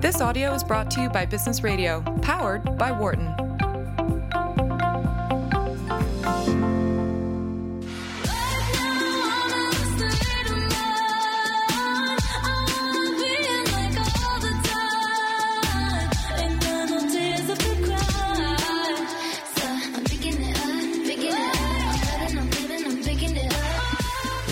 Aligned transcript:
This 0.00 0.22
audio 0.22 0.54
is 0.54 0.64
brought 0.64 0.90
to 0.92 1.02
you 1.02 1.10
by 1.10 1.26
Business 1.26 1.62
Radio, 1.62 2.00
powered 2.22 2.78
by 2.78 2.90
Wharton. 2.90 3.49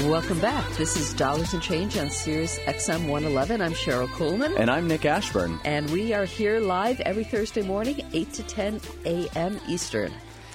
Welcome 0.08 0.40
back. 0.40 0.66
This 0.78 0.96
is 0.96 1.12
Dollars 1.12 1.52
and 1.52 1.62
Change 1.62 1.98
on 1.98 2.08
Sirius 2.08 2.58
XM 2.60 3.08
111. 3.08 3.60
I'm 3.60 3.72
Sherryl 3.72 4.08
Kuhlman. 4.08 4.58
And 4.58 4.70
I'm 4.70 4.88
Nick 4.88 5.04
Ashburn. 5.04 5.60
And 5.66 5.90
we 5.90 6.14
are 6.14 6.24
here 6.24 6.60
live 6.60 6.98
every 7.00 7.24
Thursday 7.24 7.60
morning, 7.60 8.00
8 8.14 8.32
to 8.32 8.42
10 8.42 8.80
a.m. 9.04 9.60
Eastern. 9.68 10.10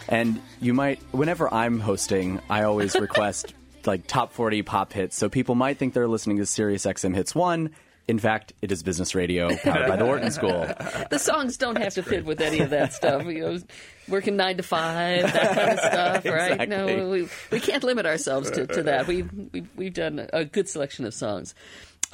And 0.09 0.41
you 0.59 0.73
might, 0.73 1.03
whenever 1.11 1.53
I'm 1.53 1.79
hosting, 1.79 2.41
I 2.49 2.63
always 2.63 2.95
request 2.95 3.53
like 3.85 4.07
top 4.07 4.33
40 4.33 4.63
pop 4.63 4.91
hits. 4.91 5.15
So 5.15 5.29
people 5.29 5.53
might 5.53 5.77
think 5.77 5.93
they're 5.93 6.07
listening 6.07 6.37
to 6.37 6.47
Sirius 6.47 6.87
XM 6.87 7.13
Hits 7.13 7.35
1. 7.35 7.69
In 8.07 8.19
fact, 8.19 8.51
it 8.61 8.71
is 8.71 8.83
business 8.83 9.15
radio 9.15 9.55
powered 9.55 9.87
by 9.87 9.95
the 9.95 10.05
Wharton 10.05 10.31
School. 10.31 10.67
The 11.09 11.19
songs 11.19 11.57
don't 11.57 11.77
have 11.77 11.93
to 11.93 12.03
fit 12.03 12.25
with 12.25 12.41
any 12.41 12.59
of 12.59 12.71
that 12.71 12.93
stuff. 12.93 13.25
You 13.25 13.39
know, 13.39 13.59
working 14.07 14.35
nine 14.35 14.57
to 14.57 14.63
five, 14.63 15.31
that 15.31 15.55
kind 15.55 15.69
of 15.69 15.79
stuff, 15.79 16.25
right? 16.25 16.67
No, 16.67 17.09
we, 17.09 17.27
we 17.51 17.59
can't 17.59 17.83
limit 17.83 18.05
ourselves 18.05 18.49
to, 18.51 18.65
to 18.67 18.83
that. 18.83 19.07
We, 19.07 19.23
we, 19.23 19.65
we've 19.75 19.93
done 19.93 20.27
a 20.33 20.43
good 20.43 20.67
selection 20.67 21.05
of 21.05 21.13
songs. 21.13 21.53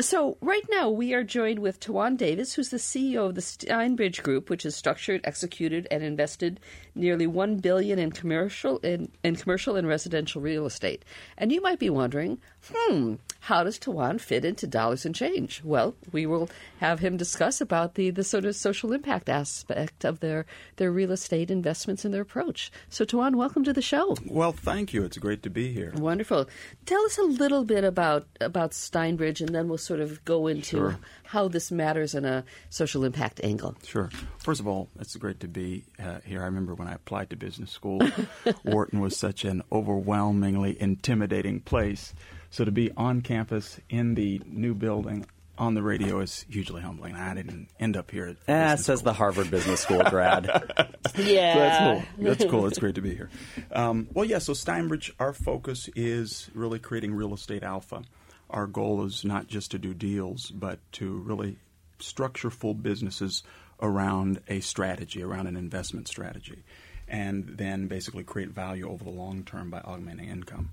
So, 0.02 0.38
right 0.39 0.63
now, 0.70 0.89
we 0.89 1.13
are 1.13 1.23
joined 1.23 1.59
with 1.59 1.81
Tawan 1.81 2.15
Davis, 2.15 2.53
who's 2.53 2.70
the 2.70 2.77
CEO 2.77 3.27
of 3.27 3.35
the 3.35 3.41
Steinbridge 3.41 4.23
Group, 4.23 4.49
which 4.49 4.63
has 4.63 4.73
structured, 4.73 5.21
executed, 5.26 5.87
and 5.91 6.03
invested 6.03 6.62
nearly 7.00 7.26
one 7.28 7.58
billion 7.58 7.98
in 7.98 8.12
commercial 8.12 8.78
in, 8.80 9.10
in 9.24 9.36
commercial 9.36 9.76
and 9.76 9.88
residential 9.88 10.42
real 10.42 10.66
estate. 10.66 11.04
And 11.38 11.52
you 11.52 11.62
might 11.62 11.80
be 11.80 11.90
wondering, 11.90 12.40
hmm, 12.72 13.16
how 13.40 13.64
does 13.64 13.80
Tawan 13.80 14.20
fit 14.20 14.44
into 14.44 14.68
dollars 14.68 15.05
and 15.05 15.16
change? 15.16 15.62
Well, 15.64 15.96
we 16.12 16.26
will 16.26 16.50
have 16.80 17.00
him 17.00 17.16
discuss 17.18 17.62
about 17.62 17.96
the, 17.96 18.10
the 18.10 18.24
sort 18.24 18.46
of 18.46 18.55
social 18.55 18.92
impact 18.92 19.30
aspect 19.30 20.04
of 20.04 20.20
their, 20.20 20.46
their 20.76 20.92
real 20.92 21.12
estate 21.12 21.50
investments 21.50 22.04
and 22.04 22.14
their 22.14 22.22
approach. 22.22 22.72
So, 22.90 23.05
Tawan, 23.05 23.36
welcome 23.36 23.64
to 23.64 23.74
the 23.74 23.82
show. 23.82 24.16
Well, 24.26 24.52
thank 24.52 24.94
you. 24.94 25.05
It's 25.05 25.18
great 25.18 25.42
to 25.44 25.50
be 25.50 25.72
here. 25.74 25.94
Wonderful. 25.96 26.48
Tell 26.86 27.02
us 27.05 27.18
a 27.18 27.24
little 27.24 27.64
bit 27.64 27.84
about 27.86 28.27
about 28.42 28.72
Steinbridge, 28.72 29.40
and 29.40 29.55
then 29.55 29.70
we'll 29.70 29.77
sort 29.77 30.02
of 30.02 30.24
go 30.26 30.48
into 30.48 30.70
Sure. 30.77 31.00
how 31.24 31.48
this 31.48 31.72
matters 31.72 32.14
in 32.14 32.26
a 32.26 32.44
social 32.70 33.05
impact 33.05 33.40
angle. 33.44 33.76
Sure. 33.84 34.10
First 34.38 34.60
of 34.60 34.68
all, 34.68 34.90
it's 35.00 35.16
great 35.16 35.40
to 35.40 35.48
be 35.48 35.86
uh, 36.04 36.20
here. 36.26 36.42
I 36.42 36.46
remember 36.46 36.76
when 36.76 36.88
I 36.90 36.93
applied 36.93 37.29
to 37.29 37.35
business 37.35 37.71
school, 37.71 38.01
Wharton 38.65 38.99
was 38.99 39.15
such 39.15 39.45
an 39.45 39.62
overwhelmingly 39.71 40.76
intimidating 40.82 41.59
place. 41.59 42.13
So 42.49 42.65
to 42.65 42.71
be 42.71 42.91
on 42.98 43.21
campus 43.21 43.79
in 43.90 44.15
the 44.15 44.41
new 44.46 44.73
building 44.73 45.26
on 45.57 45.73
the 45.76 45.84
radio 45.84 46.20
is 46.21 46.46
hugely 46.49 46.81
humbling. 46.81 47.15
I 47.15 47.34
didn't 47.35 47.68
end 47.79 47.96
up 47.98 48.09
here. 48.12 48.27
At 48.27 48.37
Ah, 48.48 48.71
business 48.71 48.85
says 48.85 48.99
school. 48.99 49.12
the 49.12 49.13
Harvard 49.13 49.51
Business 49.51 49.79
School 49.81 50.01
grad. 50.04 50.46
Yeah, 51.18 51.54
So 51.54 51.59
that's 51.59 51.77
cool. 52.18 52.26
That's 52.26 52.46
cool. 52.46 52.65
It's 52.68 52.77
great 52.79 52.96
to 52.96 53.01
be 53.01 53.13
here. 53.15 53.29
Um, 53.71 54.07
well, 54.13 54.26
yeah. 54.26 54.37
So 54.40 54.53
Steinbridge, 54.53 55.12
our 55.20 55.34
focus 55.34 55.90
is 55.96 56.49
really 56.53 56.79
creating 56.79 57.13
real 57.13 57.34
estate 57.34 57.63
alpha. 57.63 58.03
Our 58.49 58.68
goal 58.68 59.03
is 59.05 59.26
not 59.26 59.48
just 59.48 59.71
to 59.71 59.79
do 59.79 59.93
deals, 59.93 60.49
but 60.51 60.79
to 60.93 61.12
really 61.20 61.57
structure 61.99 62.49
full 62.49 62.74
businesses 62.74 63.43
around 63.82 64.41
a 64.47 64.59
strategy, 64.59 65.24
around 65.24 65.47
an 65.47 65.56
investment 65.56 66.08
strategy, 66.08 66.63
and 67.08 67.46
then 67.58 67.88
basically 67.88 68.24
create 68.24 68.50
value 68.50 68.90
over 68.90 69.03
the 69.03 69.09
long 69.09 69.44
term 69.44 69.70
by 69.70 69.80
augmenting 69.80 70.30
income. 70.30 70.72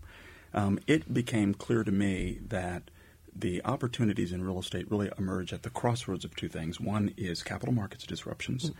Um, 0.54 0.78
it 0.86 1.12
became 1.12 1.54
clear 1.54 1.84
to 1.84 1.92
me 1.92 2.40
that 2.48 2.90
the 3.40 3.64
opportunities 3.64 4.32
in 4.32 4.42
real 4.42 4.58
estate 4.58 4.90
really 4.90 5.10
emerge 5.18 5.52
at 5.52 5.62
the 5.62 5.70
crossroads 5.70 6.24
of 6.24 6.34
two 6.36 6.48
things. 6.48 6.80
One 6.80 7.12
is 7.16 7.42
capital 7.42 7.74
markets 7.74 8.04
disruptions, 8.04 8.70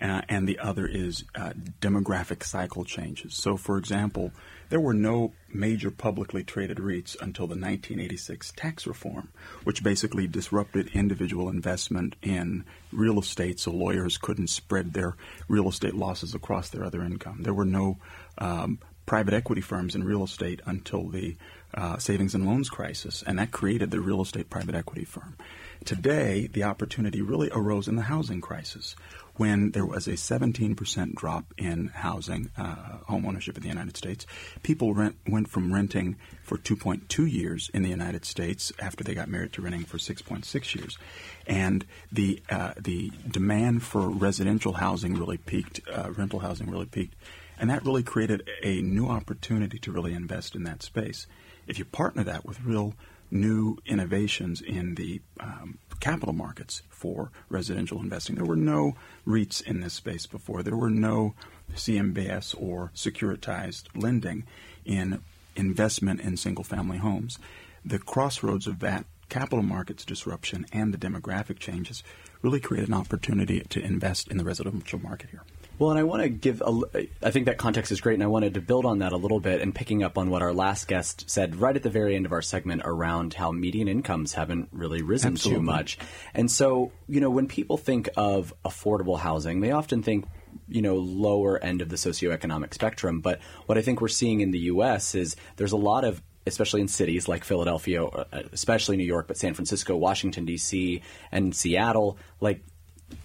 uh, 0.00 0.22
and 0.28 0.48
the 0.48 0.58
other 0.58 0.86
is 0.86 1.24
uh, 1.34 1.52
demographic 1.80 2.44
cycle 2.44 2.84
changes. 2.84 3.34
So, 3.34 3.56
for 3.56 3.76
example, 3.78 4.32
there 4.68 4.80
were 4.80 4.94
no 4.94 5.32
major 5.52 5.90
publicly 5.90 6.44
traded 6.44 6.78
REITs 6.78 7.20
until 7.20 7.46
the 7.46 7.54
1986 7.54 8.52
tax 8.56 8.86
reform, 8.86 9.28
which 9.64 9.82
basically 9.82 10.26
disrupted 10.26 10.88
individual 10.94 11.48
investment 11.48 12.16
in 12.22 12.64
real 12.92 13.18
estate 13.18 13.58
so 13.58 13.72
lawyers 13.72 14.16
couldn't 14.16 14.48
spread 14.48 14.92
their 14.92 15.16
real 15.48 15.68
estate 15.68 15.94
losses 15.94 16.34
across 16.34 16.70
their 16.70 16.84
other 16.84 17.02
income. 17.02 17.42
There 17.42 17.54
were 17.54 17.64
no 17.64 17.98
um, 18.38 18.78
private 19.06 19.34
equity 19.34 19.60
firms 19.60 19.96
in 19.96 20.04
real 20.04 20.22
estate 20.22 20.60
until 20.66 21.08
the 21.08 21.36
uh, 21.74 21.98
savings 21.98 22.34
and 22.34 22.46
loans 22.46 22.68
crisis, 22.68 23.22
and 23.26 23.38
that 23.38 23.50
created 23.50 23.90
the 23.90 24.00
real 24.00 24.22
estate 24.22 24.50
private 24.50 24.74
equity 24.74 25.04
firm. 25.04 25.36
Today, 25.84 26.48
the 26.52 26.64
opportunity 26.64 27.22
really 27.22 27.48
arose 27.52 27.88
in 27.88 27.96
the 27.96 28.02
housing 28.02 28.40
crisis 28.40 28.94
when 29.36 29.70
there 29.70 29.86
was 29.86 30.06
a 30.06 30.12
17% 30.12 31.14
drop 31.14 31.54
in 31.56 31.86
housing, 31.86 32.50
uh, 32.58 32.98
home 33.06 33.24
ownership 33.24 33.56
in 33.56 33.62
the 33.62 33.68
United 33.70 33.96
States. 33.96 34.26
People 34.62 34.92
rent, 34.92 35.16
went 35.26 35.48
from 35.48 35.72
renting 35.72 36.16
for 36.42 36.58
2.2 36.58 37.32
years 37.32 37.70
in 37.72 37.82
the 37.82 37.88
United 37.88 38.26
States 38.26 38.70
after 38.78 39.02
they 39.02 39.14
got 39.14 39.28
married 39.28 39.54
to 39.54 39.62
renting 39.62 39.84
for 39.84 39.96
6.6 39.96 40.74
years. 40.74 40.98
And 41.46 41.86
the, 42.12 42.42
uh, 42.50 42.74
the 42.78 43.10
demand 43.30 43.82
for 43.82 44.10
residential 44.10 44.74
housing 44.74 45.14
really 45.14 45.38
peaked, 45.38 45.80
uh, 45.90 46.10
rental 46.10 46.40
housing 46.40 46.70
really 46.70 46.84
peaked. 46.84 47.14
And 47.58 47.70
that 47.70 47.84
really 47.84 48.02
created 48.02 48.46
a 48.62 48.82
new 48.82 49.08
opportunity 49.08 49.78
to 49.78 49.90
really 49.92 50.12
invest 50.12 50.54
in 50.54 50.64
that 50.64 50.82
space. 50.82 51.26
If 51.70 51.78
you 51.78 51.84
partner 51.84 52.24
that 52.24 52.44
with 52.44 52.64
real 52.64 52.94
new 53.30 53.78
innovations 53.86 54.60
in 54.60 54.96
the 54.96 55.20
um, 55.38 55.78
capital 56.00 56.34
markets 56.34 56.82
for 56.88 57.30
residential 57.48 58.00
investing, 58.00 58.34
there 58.34 58.44
were 58.44 58.56
no 58.56 58.96
REITs 59.24 59.62
in 59.62 59.80
this 59.80 59.94
space 59.94 60.26
before. 60.26 60.64
There 60.64 60.76
were 60.76 60.90
no 60.90 61.36
CMBS 61.76 62.60
or 62.60 62.90
securitized 62.92 63.84
lending 63.94 64.46
in 64.84 65.22
investment 65.54 66.20
in 66.20 66.36
single 66.36 66.64
family 66.64 66.98
homes. 66.98 67.38
The 67.84 68.00
crossroads 68.00 68.66
of 68.66 68.80
that 68.80 69.06
capital 69.28 69.62
markets 69.62 70.04
disruption 70.04 70.66
and 70.72 70.92
the 70.92 70.98
demographic 70.98 71.60
changes 71.60 72.02
really 72.42 72.58
create 72.58 72.88
an 72.88 72.94
opportunity 72.94 73.60
to 73.60 73.80
invest 73.80 74.26
in 74.26 74.38
the 74.38 74.44
residential 74.44 74.98
market 74.98 75.30
here. 75.30 75.44
Well, 75.80 75.88
and 75.88 75.98
I 75.98 76.02
want 76.02 76.22
to 76.22 76.28
give 76.28 76.60
a, 76.60 76.82
I 77.22 77.30
think 77.30 77.46
that 77.46 77.56
context 77.56 77.90
is 77.90 78.02
great, 78.02 78.12
and 78.12 78.22
I 78.22 78.26
wanted 78.26 78.52
to 78.52 78.60
build 78.60 78.84
on 78.84 78.98
that 78.98 79.12
a 79.12 79.16
little 79.16 79.40
bit 79.40 79.62
and 79.62 79.74
picking 79.74 80.02
up 80.02 80.18
on 80.18 80.28
what 80.28 80.42
our 80.42 80.52
last 80.52 80.86
guest 80.88 81.24
said 81.30 81.56
right 81.56 81.74
at 81.74 81.82
the 81.82 81.88
very 81.88 82.14
end 82.14 82.26
of 82.26 82.32
our 82.32 82.42
segment 82.42 82.82
around 82.84 83.32
how 83.32 83.50
median 83.50 83.88
incomes 83.88 84.34
haven't 84.34 84.68
really 84.72 85.00
risen 85.00 85.36
too 85.36 85.62
much. 85.62 85.98
And 86.34 86.50
so, 86.50 86.92
you 87.08 87.18
know, 87.22 87.30
when 87.30 87.48
people 87.48 87.78
think 87.78 88.10
of 88.14 88.52
affordable 88.62 89.18
housing, 89.18 89.60
they 89.60 89.70
often 89.70 90.02
think, 90.02 90.26
you 90.68 90.82
know, 90.82 90.96
lower 90.96 91.58
end 91.64 91.80
of 91.80 91.88
the 91.88 91.96
socioeconomic 91.96 92.74
spectrum. 92.74 93.22
But 93.22 93.40
what 93.64 93.78
I 93.78 93.80
think 93.80 94.02
we're 94.02 94.08
seeing 94.08 94.42
in 94.42 94.50
the 94.50 94.58
U.S. 94.58 95.14
is 95.14 95.34
there's 95.56 95.72
a 95.72 95.78
lot 95.78 96.04
of 96.04 96.20
especially 96.46 96.80
in 96.80 96.88
cities 96.88 97.28
like 97.28 97.44
Philadelphia, 97.44 98.04
uh, 98.04 98.24
especially 98.52 98.96
New 98.96 99.04
York, 99.04 99.28
but 99.28 99.36
San 99.36 99.54
Francisco, 99.54 99.96
Washington, 99.96 100.46
D.C., 100.46 101.02
and 101.30 101.54
Seattle, 101.54 102.16
like 102.40 102.62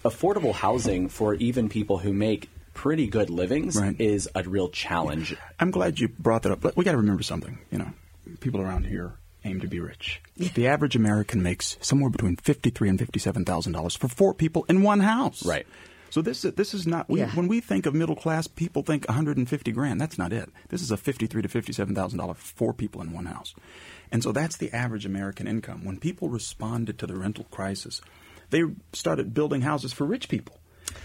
affordable 0.04 0.52
housing 0.52 1.08
for 1.08 1.34
even 1.34 1.68
people 1.68 1.98
who 1.98 2.12
make 2.12 2.48
pretty 2.74 3.06
good 3.06 3.30
livings 3.30 3.76
Right. 3.76 3.98
is 4.00 4.28
a 4.34 4.42
real 4.42 4.68
challenge. 4.68 5.34
I'm 5.58 5.70
glad 5.70 5.98
you 5.98 6.08
brought 6.08 6.42
that 6.42 6.52
up. 6.52 6.60
But 6.60 6.76
we 6.76 6.84
got 6.84 6.92
to 6.92 6.98
remember 6.98 7.22
something. 7.22 7.58
You 7.70 7.78
know, 7.78 7.90
people 8.40 8.60
around 8.60 8.84
here 8.86 9.12
aim 9.44 9.60
to 9.60 9.66
be 9.68 9.80
rich. 9.80 10.20
The 10.36 10.66
average 10.68 10.96
American 10.96 11.42
makes 11.42 11.76
somewhere 11.80 12.10
between 12.10 12.36
fifty-three 12.36 12.88
and 12.88 12.98
fifty-seven 12.98 13.44
thousand 13.44 13.72
dollars 13.72 13.96
for 13.96 14.08
four 14.08 14.34
people 14.34 14.64
in 14.68 14.82
one 14.82 15.00
house. 15.00 15.44
Right. 15.46 15.66
So 16.10 16.22
this 16.22 16.44
is 16.44 16.54
this 16.54 16.72
is 16.74 16.86
not 16.86 17.08
we, 17.08 17.20
Yeah. 17.20 17.30
when 17.30 17.48
we 17.48 17.60
think 17.60 17.84
of 17.86 17.94
middle 17.94 18.16
class, 18.16 18.46
people 18.46 18.82
think 18.82 19.06
150 19.08 19.72
grand. 19.72 20.00
That's 20.00 20.16
not 20.18 20.32
it. 20.32 20.48
This 20.68 20.80
is 20.82 20.90
a 20.90 20.96
53 20.96 21.42
to 21.42 21.48
57 21.48 21.94
thousand 21.94 22.18
dollar 22.18 22.34
four 22.34 22.72
people 22.72 23.00
in 23.02 23.12
one 23.12 23.26
house, 23.26 23.54
and 24.12 24.22
so 24.22 24.32
that's 24.32 24.56
the 24.56 24.72
average 24.72 25.04
American 25.06 25.46
income. 25.46 25.84
When 25.84 25.98
people 25.98 26.28
responded 26.28 26.98
to 27.00 27.06
the 27.06 27.16
rental 27.16 27.44
crisis, 27.50 28.00
they 28.50 28.62
started 28.92 29.34
building 29.34 29.62
houses 29.62 29.92
for 29.92 30.04
rich 30.04 30.28
people. 30.28 30.58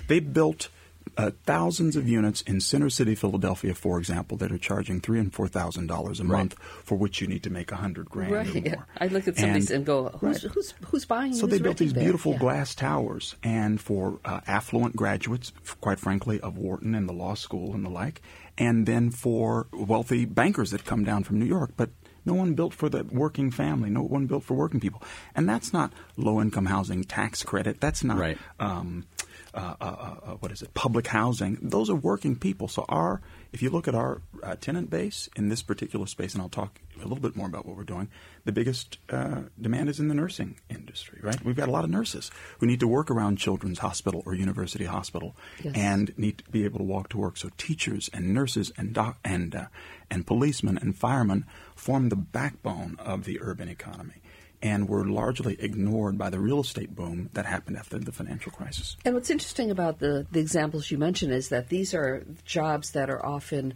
They 0.08 0.20
built 0.20 0.70
uh, 1.18 1.32
thousands 1.46 1.96
of 1.96 2.08
units 2.08 2.42
in 2.44 2.62
Center 2.62 2.90
City, 2.90 3.16
Philadelphia, 3.16 3.74
for 3.74 3.98
example, 3.98 4.38
that 4.38 4.52
are 4.52 4.58
charging 4.58 5.02
three 5.02 5.20
and 5.20 5.34
four 5.34 5.48
thousand 5.48 5.88
dollars 5.88 6.20
a 6.20 6.24
month, 6.24 6.56
for 6.84 6.96
which 6.98 7.20
you 7.22 7.28
need 7.28 7.42
to 7.44 7.50
make 7.50 7.72
a 7.72 7.76
hundred 7.76 8.08
grand 8.10 8.32
or 8.32 8.36
Right. 8.38 8.72
more. 8.72 8.88
I 8.98 9.08
look 9.08 9.28
at 9.28 9.36
some 9.38 9.50
of 9.50 9.56
these 9.56 9.72
and 9.72 9.86
go, 9.86 10.10
who's, 10.10 10.44
Right. 10.44 10.54
who's, 10.54 10.74
who's 10.86 11.06
buying 11.06 11.34
So 11.34 11.42
who's 11.48 11.58
they 11.58 11.64
built 11.64 11.78
these 11.78 11.94
there? 11.94 12.04
beautiful 12.04 12.34
Yeah. 12.34 12.38
glass 12.40 12.76
towers, 12.76 13.36
and 13.44 13.82
for 13.82 14.20
uh, 14.24 14.42
affluent 14.48 14.96
graduates, 14.96 15.52
quite 15.82 16.00
frankly, 16.00 16.40
of 16.40 16.58
Wharton 16.58 16.94
and 16.94 17.10
the 17.10 17.14
law 17.14 17.34
school 17.34 17.74
and 17.74 17.84
the 17.84 17.90
like, 17.90 18.22
and 18.58 18.86
then 18.86 19.10
for 19.10 19.68
wealthy 19.74 20.26
bankers 20.26 20.70
that 20.72 20.86
come 20.86 21.04
down 21.04 21.24
from 21.24 21.40
New 21.40 21.46
York. 21.46 21.72
But 21.76 21.90
No 22.26 22.34
one 22.34 22.54
built 22.54 22.74
for 22.74 22.88
the 22.90 23.04
working 23.06 23.52
family. 23.52 23.90
No 23.90 24.02
one 24.04 24.28
built 24.28 24.44
for 24.44 24.54
working 24.54 24.80
people. 24.80 25.02
And 25.36 25.48
that's 25.50 25.74
not 25.74 25.92
low 26.18 26.40
income 26.42 26.68
housing 26.68 27.04
tax 27.04 27.44
credit. 27.44 27.80
That's 27.80 28.04
not 28.04 28.18
Right. 28.18 28.38
um, 28.60 29.06
uh, 29.54 29.76
uh, 29.82 29.84
uh, 29.84 30.32
what 30.40 30.52
is 30.52 30.62
it? 30.62 30.74
Public 30.74 31.08
housing. 31.08 31.58
Those 31.62 31.90
are 31.90 31.96
working 31.96 32.36
people. 32.38 32.68
So 32.68 32.86
our, 32.90 33.22
if 33.52 33.62
you 33.62 33.70
look 33.70 33.88
at 33.88 33.96
our 33.96 34.22
uh, 34.44 34.56
tenant 34.56 34.90
base 34.90 35.30
in 35.36 35.50
this 35.50 35.62
particular 35.62 36.06
space, 36.08 36.34
and 36.34 36.42
I'll 36.42 36.50
talk 36.50 36.80
a 36.96 37.04
little 37.04 37.20
bit 37.20 37.36
more 37.36 37.48
about 37.48 37.66
what 37.66 37.76
we're 37.76 37.84
doing. 37.84 38.10
The 38.46 38.52
biggest 38.52 38.98
uh, 39.10 39.42
demand 39.60 39.90
is 39.90 40.00
in 40.00 40.08
the 40.08 40.14
nursing 40.14 40.58
industry, 40.70 41.20
right? 41.22 41.44
We've 41.44 41.56
got 41.56 41.68
a 41.68 41.72
lot 41.72 41.84
of 41.84 41.90
nurses 41.90 42.30
who 42.60 42.66
need 42.68 42.80
to 42.82 42.88
work 42.88 43.10
around 43.12 43.38
Children's 43.38 43.80
Hospital 43.80 44.24
or 44.26 44.34
University 44.36 44.86
Hospital, 44.86 45.36
Yes. 45.64 45.74
and 45.76 46.14
need 46.18 46.40
to 46.40 46.50
be 46.52 46.64
able 46.64 46.78
to 46.80 46.86
walk 46.86 47.10
to 47.10 47.18
work. 47.18 47.38
So 47.38 47.50
teachers 47.58 48.10
and 48.14 48.34
nurses 48.34 48.72
and 48.78 48.94
doc- 48.94 49.18
and 49.24 49.56
uh, 49.56 49.66
and 50.10 50.28
policemen 50.28 50.78
and 50.78 50.96
firemen 50.96 51.46
form 51.76 52.10
the 52.10 52.16
backbone 52.16 52.96
of 53.00 53.24
the 53.26 53.40
urban 53.42 53.68
economy. 53.70 54.22
And 54.64 54.88
were 54.88 55.06
largely 55.06 55.56
ignored 55.60 56.18
by 56.18 56.30
the 56.30 56.40
real 56.40 56.60
estate 56.60 56.96
boom 56.96 57.30
that 57.34 57.48
happened 57.48 57.78
after 57.78 57.98
the 57.98 58.12
financial 58.12 58.52
crisis. 58.52 58.96
And 59.04 59.16
what's 59.16 59.32
interesting 59.32 59.72
about 59.72 59.98
the, 59.98 60.28
the 60.32 60.40
examples 60.40 60.92
you 60.92 61.00
mentioned 61.00 61.34
is 61.34 61.50
that 61.50 61.70
these 61.70 61.96
are 61.96 62.24
jobs 62.46 62.92
that 62.92 63.10
are 63.10 63.26
often 63.26 63.74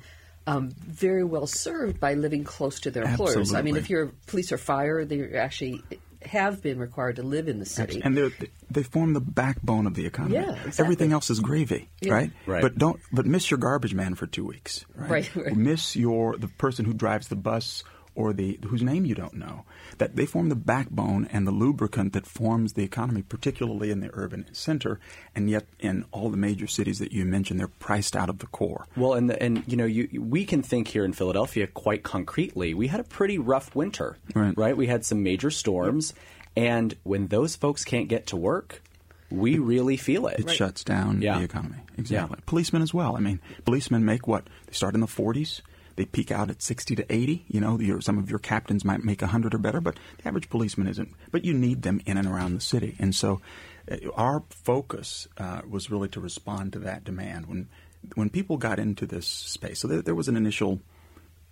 um, 0.48 0.70
very 0.78 1.24
well 1.24 1.48
served 1.48 2.00
by 2.00 2.14
living 2.14 2.44
close 2.44 2.82
to 2.82 2.92
their 2.92 3.04
employers. 3.04 3.54
I 3.54 3.64
mean, 3.64 3.78
if 3.78 3.90
you're 3.90 4.12
police 4.28 4.52
or 4.52 4.60
fire, 4.60 5.06
they 5.06 5.34
actually 5.34 5.82
have 6.22 6.62
been 6.62 6.80
required 6.80 7.16
to 7.18 7.24
live 7.24 7.48
in 7.48 7.60
the 7.60 7.66
city. 7.66 8.02
and 8.04 8.16
they're, 8.18 8.32
they 8.70 8.84
form 8.84 9.14
the 9.14 9.20
backbone 9.22 9.86
of 9.88 9.94
the 9.96 10.06
economy. 10.06 10.36
Yeah, 10.36 10.52
exactly. 10.54 10.84
Everything 10.84 11.12
else 11.14 11.30
is 11.30 11.40
gravy, 11.40 11.90
Yeah. 12.02 12.14
right? 12.14 12.32
Right. 12.46 12.62
But 12.62 12.78
don't 12.78 13.00
but 13.12 13.26
miss 13.26 13.50
your 13.50 13.58
garbage 13.58 13.94
man 13.94 14.16
for 14.16 14.28
two 14.28 14.46
weeks, 14.46 14.86
right? 14.96 15.10
Right, 15.10 15.36
right. 15.36 15.56
Miss 15.56 15.96
your 15.96 16.38
the 16.38 16.48
person 16.48 16.86
who 16.86 16.94
drives 16.94 17.28
the 17.28 17.36
bus 17.36 17.84
or 18.16 18.34
the 18.34 18.60
whose 18.68 18.82
name 18.82 19.06
you 19.06 19.14
don't 19.16 19.34
know. 19.36 19.66
That 19.98 20.16
they 20.16 20.26
form 20.26 20.50
the 20.50 20.56
backbone 20.56 21.28
and 21.32 21.46
the 21.46 21.52
lubricant 21.52 22.14
that 22.14 22.26
forms 22.26 22.74
the 22.74 22.84
economy, 22.84 23.22
particularly 23.22 23.92
in 23.92 24.00
the 24.00 24.10
urban 24.14 24.48
center, 24.54 25.00
and 25.36 25.50
yet 25.50 25.66
in 25.80 26.06
all 26.12 26.30
the 26.30 26.38
major 26.38 26.68
cities 26.68 27.00
that 27.00 27.12
you 27.12 27.26
mentioned, 27.26 27.60
they're 27.60 27.68
priced 27.68 28.16
out 28.16 28.30
of 28.30 28.40
the 28.40 28.48
core. 28.48 28.88
Well, 28.98 29.14
and 29.14 29.30
the, 29.30 29.42
and 29.42 29.64
you 29.68 29.78
know, 29.78 29.86
you 29.86 30.22
we 30.22 30.46
can 30.46 30.62
think 30.64 30.88
here 30.88 31.06
in 31.06 31.14
Philadelphia 31.14 31.68
quite 31.68 32.04
concretely. 32.04 32.74
We 32.74 32.88
had 32.88 33.00
a 33.00 33.04
pretty 33.06 33.38
rough 33.38 33.76
winter, 33.76 34.18
Right. 34.34 34.76
We 34.76 34.88
had 34.88 35.06
some 35.06 35.24
major 35.24 35.52
storms, 35.52 36.14
and 36.56 36.96
when 37.04 37.28
those 37.28 37.56
folks 37.56 37.84
can't 37.86 38.08
get 38.08 38.28
to 38.28 38.36
work, 38.38 38.82
we 39.30 39.58
really 39.58 39.98
feel 39.98 40.28
it. 40.28 40.40
It 40.40 40.50
shuts 40.52 40.84
down 40.84 41.22
Yeah. 41.22 41.38
the 41.40 41.44
economy. 41.46 41.78
Exactly. 41.98 42.38
Yeah. 42.40 42.44
Policemen 42.46 42.82
as 42.82 42.94
well. 42.94 43.16
I 43.16 43.20
mean, 43.20 43.40
policemen 43.66 44.06
make 44.06 44.28
what? 44.28 44.48
They 44.68 44.74
start 44.74 44.94
in 44.96 45.02
the 45.02 45.08
40s. 45.08 45.62
They 45.96 46.06
peak 46.06 46.32
out 46.32 46.50
at 46.50 46.62
60 46.62 46.96
to 46.96 47.14
80. 47.14 47.46
You 47.48 47.62
know, 47.62 47.80
your, 47.80 48.02
some 48.02 48.18
of 48.18 48.30
your 48.30 48.40
captains 48.40 48.84
might 48.84 49.04
make 49.04 49.22
100 49.22 49.54
or 49.54 49.58
better, 49.58 49.82
but 49.82 49.98
the 50.18 50.28
average 50.28 50.50
policeman 50.50 50.88
isn't. 50.88 51.10
But 51.32 51.46
you 51.46 51.54
need 51.54 51.84
them 51.84 52.02
in 52.06 52.18
and 52.18 52.28
around 52.28 52.54
the 52.56 52.62
city. 52.62 52.96
And 53.00 53.16
so 53.16 53.42
uh, 53.90 53.98
our 54.16 54.44
focus 54.50 55.28
uh, 55.38 55.62
was 55.70 55.90
really 55.90 56.10
to 56.10 56.20
respond 56.20 56.74
to 56.74 56.80
that 56.80 57.04
demand. 57.04 57.46
When, 57.48 57.70
when 58.16 58.30
people 58.30 58.58
got 58.58 58.80
into 58.80 59.06
this 59.06 59.28
space, 59.28 59.80
so 59.80 59.88
there, 59.88 60.02
there 60.02 60.16
was 60.16 60.28
an 60.28 60.36
initial 60.36 60.82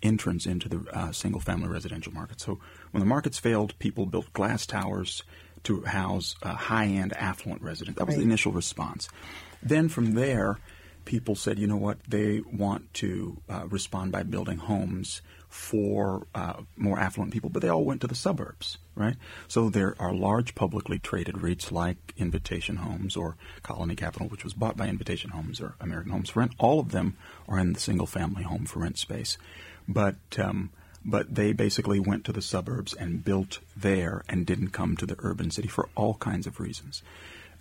entrance 0.02 0.46
into 0.46 0.68
the 0.68 0.86
uh, 0.92 1.12
single 1.12 1.40
family 1.40 1.68
residential 1.68 2.12
market. 2.12 2.40
So 2.40 2.60
when 2.90 3.00
the 3.00 3.06
markets 3.06 3.38
failed, 3.38 3.78
people 3.78 4.06
built 4.06 4.32
glass 4.34 4.66
towers 4.66 5.22
to 5.64 5.80
house 5.82 6.36
uh, 6.42 6.54
high 6.54 6.86
end 6.86 7.14
affluent 7.16 7.62
residents. 7.62 7.98
That 7.98 8.06
was 8.06 8.16
the 8.16 8.22
initial 8.22 8.52
response. 8.52 9.08
Then 9.62 9.88
from 9.88 10.12
there, 10.12 10.58
people 11.04 11.34
said, 11.34 11.58
you 11.58 11.66
know 11.66 11.76
what, 11.76 11.98
they 12.08 12.40
want 12.40 12.92
to 12.94 13.40
uh, 13.48 13.66
respond 13.68 14.12
by 14.12 14.22
building 14.22 14.58
homes 14.58 15.22
for 15.48 16.26
uh, 16.34 16.54
more 16.76 16.98
affluent 16.98 17.32
people, 17.32 17.48
but 17.48 17.62
they 17.62 17.68
all 17.68 17.84
went 17.84 18.00
to 18.00 18.08
the 18.08 18.14
suburbs, 18.14 18.78
right? 18.96 19.14
So 19.46 19.70
there 19.70 19.94
are 20.00 20.12
large 20.12 20.54
publicly 20.56 20.98
traded 20.98 21.36
REITs 21.36 21.70
like 21.70 21.96
Invitation 22.16 22.76
Homes 22.76 23.16
or 23.16 23.36
Colony 23.62 23.94
Capital, 23.94 24.26
which 24.28 24.42
was 24.42 24.52
bought 24.52 24.76
by 24.76 24.88
Invitation 24.88 25.30
Homes 25.30 25.60
or 25.60 25.74
American 25.80 26.10
Homes 26.10 26.30
for 26.30 26.40
Rent. 26.40 26.52
All 26.58 26.80
of 26.80 26.90
them 26.90 27.16
are 27.48 27.58
in 27.58 27.72
the 27.72 27.80
single 27.80 28.06
family 28.06 28.42
home 28.42 28.66
for 28.66 28.80
rent 28.80 28.98
space. 28.98 29.38
But 29.86 30.16
um, 30.38 30.70
but 31.04 31.34
they 31.34 31.52
basically 31.52 32.00
went 32.00 32.24
to 32.24 32.32
the 32.32 32.42
suburbs 32.42 32.94
and 32.94 33.24
built 33.24 33.60
there 33.76 34.24
and 34.28 34.46
didn't 34.46 34.70
come 34.70 34.96
to 34.96 35.06
the 35.06 35.16
urban 35.18 35.50
city 35.50 35.68
for 35.68 35.88
all 35.94 36.14
kinds 36.14 36.46
of 36.46 36.58
reasons. 36.58 37.02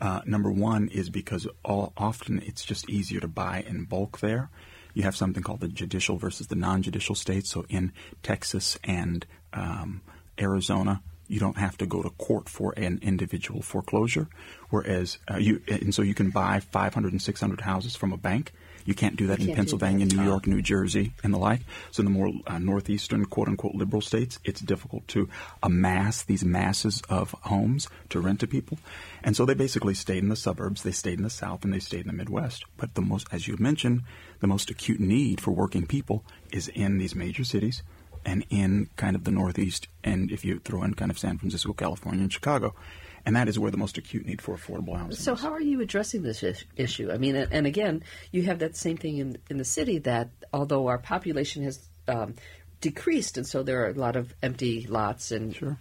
Uh, 0.03 0.19
number 0.25 0.51
one 0.51 0.89
is 0.89 1.09
because 1.09 1.47
all, 1.63 1.93
often 1.95 2.43
it's 2.45 2.65
just 2.65 2.89
easier 2.89 3.21
to 3.21 3.27
buy 3.27 3.63
in 3.65 3.85
bulk 3.85 4.19
there. 4.19 4.49
You 4.93 5.03
have 5.03 5.15
something 5.15 5.41
called 5.41 5.61
the 5.61 5.69
judicial 5.69 6.17
versus 6.17 6.47
the 6.47 6.57
non-judicial 6.57 7.15
states. 7.15 7.49
So 7.49 7.65
in 7.69 7.93
Texas 8.21 8.77
and 8.83 9.25
um, 9.53 10.01
Arizona, 10.37 11.01
you 11.33 11.39
don't 11.39 11.57
have 11.57 11.75
to 11.79 11.87
go 11.87 12.03
to 12.03 12.11
court 12.11 12.47
for 12.47 12.73
an 12.77 12.99
individual 13.01 13.63
foreclosure, 13.63 14.27
whereas 14.69 15.17
uh, 15.31 15.37
you 15.37 15.63
and 15.67 15.93
so 15.93 16.03
you 16.03 16.13
can 16.13 16.29
buy 16.29 16.59
500 16.59 17.11
and 17.11 17.19
600 17.19 17.61
houses 17.61 17.95
from 17.95 18.13
a 18.13 18.17
bank. 18.17 18.53
You 18.85 18.93
can't 18.93 19.15
do 19.15 19.27
that 19.27 19.39
You 19.39 19.49
in 19.49 19.55
Pennsylvania, 19.55 20.05
that. 20.05 20.15
New 20.15 20.23
York, 20.23 20.45
New 20.45 20.61
Jersey, 20.61 21.13
and 21.23 21.33
the 21.33 21.39
like. 21.39 21.61
So 21.89 22.01
in 22.01 22.05
the 22.05 22.11
more 22.11 22.31
uh, 22.45 22.59
northeastern, 22.59 23.25
quote 23.25 23.47
unquote, 23.47 23.73
liberal 23.73 24.01
states, 24.01 24.37
it's 24.43 24.61
difficult 24.61 25.07
to 25.07 25.27
amass 25.63 26.21
these 26.21 26.43
masses 26.43 27.01
of 27.09 27.31
homes 27.41 27.87
to 28.09 28.19
rent 28.19 28.41
to 28.41 28.47
people. 28.47 28.77
And 29.23 29.35
so 29.35 29.45
they 29.45 29.55
basically 29.55 29.95
stayed 29.95 30.21
in 30.21 30.29
the 30.29 30.35
suburbs, 30.35 30.83
they 30.83 30.91
stayed 30.91 31.17
in 31.17 31.23
the 31.23 31.31
south, 31.31 31.63
and 31.63 31.73
they 31.73 31.79
stayed 31.79 32.01
in 32.01 32.07
the 32.07 32.13
Midwest. 32.13 32.65
But 32.77 32.93
the 32.93 33.01
most, 33.01 33.27
as 33.31 33.47
you 33.47 33.55
mentioned, 33.57 34.03
the 34.39 34.47
most 34.47 34.69
acute 34.69 34.99
need 34.99 35.41
for 35.41 35.51
working 35.51 35.87
people 35.87 36.23
is 36.51 36.67
in 36.67 36.99
these 36.99 37.15
major 37.15 37.43
cities 37.43 37.81
and 38.25 38.45
in 38.49 38.89
kind 38.95 39.15
of 39.15 39.23
the 39.23 39.31
Northeast, 39.31 39.87
and 40.03 40.31
if 40.31 40.43
you 40.45 40.59
throw 40.59 40.83
in 40.83 40.93
kind 40.93 41.11
of 41.11 41.19
San 41.19 41.37
Francisco, 41.37 41.73
California, 41.73 42.21
and 42.21 42.31
Chicago. 42.33 42.73
And 43.25 43.37
that 43.37 43.47
is 43.47 43.57
where 43.57 43.71
the 43.71 43.77
most 43.77 43.97
acute 43.97 44.25
need 44.25 44.41
for 44.41 44.53
affordable 44.57 44.97
housing 44.97 45.15
So 45.15 45.31
is. 45.33 45.39
how 45.41 45.53
are 45.53 45.61
you 45.61 45.79
addressing 45.79 46.23
this 46.23 46.43
is- 46.43 46.65
issue? 46.75 47.09
I 47.09 47.17
mean, 47.17 47.35
and 47.37 47.51
and 47.53 47.65
again, 47.65 48.03
you 48.31 48.43
have 48.43 48.59
that 48.59 48.75
same 48.75 48.97
thing 48.97 49.17
in 49.17 49.37
in 49.49 49.57
the 49.57 49.63
city 49.65 49.97
that 49.99 50.29
although 50.51 50.87
our 50.87 50.97
population 50.97 51.63
has 51.63 51.79
um, 52.09 52.35
decreased, 52.81 53.37
and 53.37 53.47
so 53.47 53.63
there 53.63 53.83
are 53.85 53.89
a 53.89 53.93
lot 53.93 54.17
of 54.17 54.33
empty 54.43 54.85
lots 54.89 55.31
and 55.31 55.55
Sure. 55.55 55.77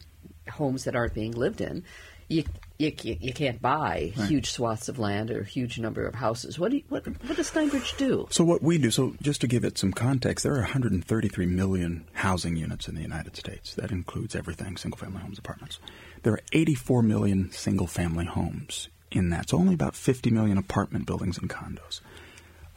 homes 0.51 0.85
that 0.85 0.95
aren't 0.95 1.15
being 1.15 1.33
lived 1.33 1.61
in, 1.61 1.83
you 2.29 2.45
you, 2.83 2.93
ca- 2.93 3.19
you 3.21 3.33
can't 3.33 3.61
buy 3.63 4.13
huge 4.29 4.51
swaths 4.51 4.89
of 4.89 4.99
land 4.99 5.31
or 5.31 5.41
a 5.41 5.45
huge 5.45 5.79
number 5.79 6.07
of 6.07 6.15
houses. 6.15 6.59
What 6.59 6.71
do 6.71 6.79
you, 6.79 6.83
what 6.89 7.07
what 7.07 7.37
does 7.37 7.51
Steinbridge 7.51 7.97
do? 7.97 8.27
So 8.31 8.45
what 8.45 8.63
we 8.63 8.79
do, 8.79 8.91
so 8.91 9.15
just 9.23 9.41
to 9.43 9.47
give 9.47 9.65
it 9.65 9.79
some 9.79 9.93
context, 9.93 10.43
there 10.43 10.55
are 10.55 10.61
133 10.61 11.47
million 11.47 12.05
housing 12.13 12.57
units 12.57 12.89
in 12.89 12.95
the 12.95 13.03
United 13.03 13.37
States. 13.37 13.75
That 13.75 13.91
includes 13.91 14.35
everything, 14.35 14.77
single-family 14.77 15.21
homes, 15.21 15.39
apartments. 15.39 15.79
There 16.23 16.33
are 16.33 16.41
84 16.53 17.03
million 17.03 17.51
single-family 17.53 18.27
homes 18.27 18.89
in 19.11 19.31
that. 19.31 19.51
So 19.51 19.59
only 19.59 19.75
about 19.75 19.95
50 19.95 20.31
million 20.31 20.59
apartment 20.59 21.07
buildings 21.07 21.39
and 21.39 21.49
condos. 21.49 22.01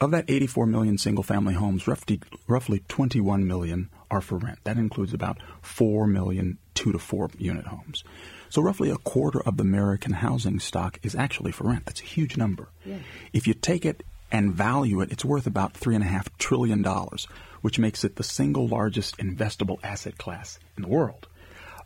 Of 0.00 0.10
that 0.10 0.26
84 0.28 0.66
million 0.66 0.98
single-family 0.98 1.54
homes, 1.54 1.88
roughly, 1.88 2.20
roughly 2.46 2.82
21 2.88 3.46
million 3.46 3.88
are 4.10 4.20
for 4.20 4.36
rent. 4.36 4.58
That 4.64 4.76
includes 4.76 5.14
about 5.14 5.38
4 5.62 6.06
million 6.06 6.58
two 6.76 6.92
to 6.92 6.98
four 6.98 7.28
unit 7.38 7.66
homes. 7.66 8.04
So 8.50 8.62
roughly 8.62 8.90
a 8.90 8.96
quarter 8.96 9.40
of 9.40 9.56
the 9.56 9.62
American 9.62 10.12
housing 10.12 10.60
stock 10.60 10.98
is 11.02 11.14
actually 11.14 11.52
for 11.52 11.64
rent. 11.64 11.86
That's 11.86 12.00
a 12.00 12.04
huge 12.04 12.36
number. 12.36 12.68
Yeah. 12.84 12.98
If 13.32 13.46
you 13.46 13.54
take 13.54 13.84
it 13.84 14.02
and 14.30 14.52
value 14.52 15.00
it, 15.00 15.12
it's 15.12 15.24
worth 15.24 15.46
about 15.46 15.74
three 15.74 15.94
and 15.94 16.04
a 16.04 16.06
half 16.06 16.36
trillion 16.38 16.82
dollars, 16.82 17.26
which 17.60 17.78
makes 17.78 18.04
it 18.04 18.16
the 18.16 18.22
single 18.22 18.66
largest 18.68 19.16
investable 19.18 19.78
asset 19.82 20.18
class 20.18 20.58
in 20.76 20.82
the 20.82 20.88
world. 20.88 21.26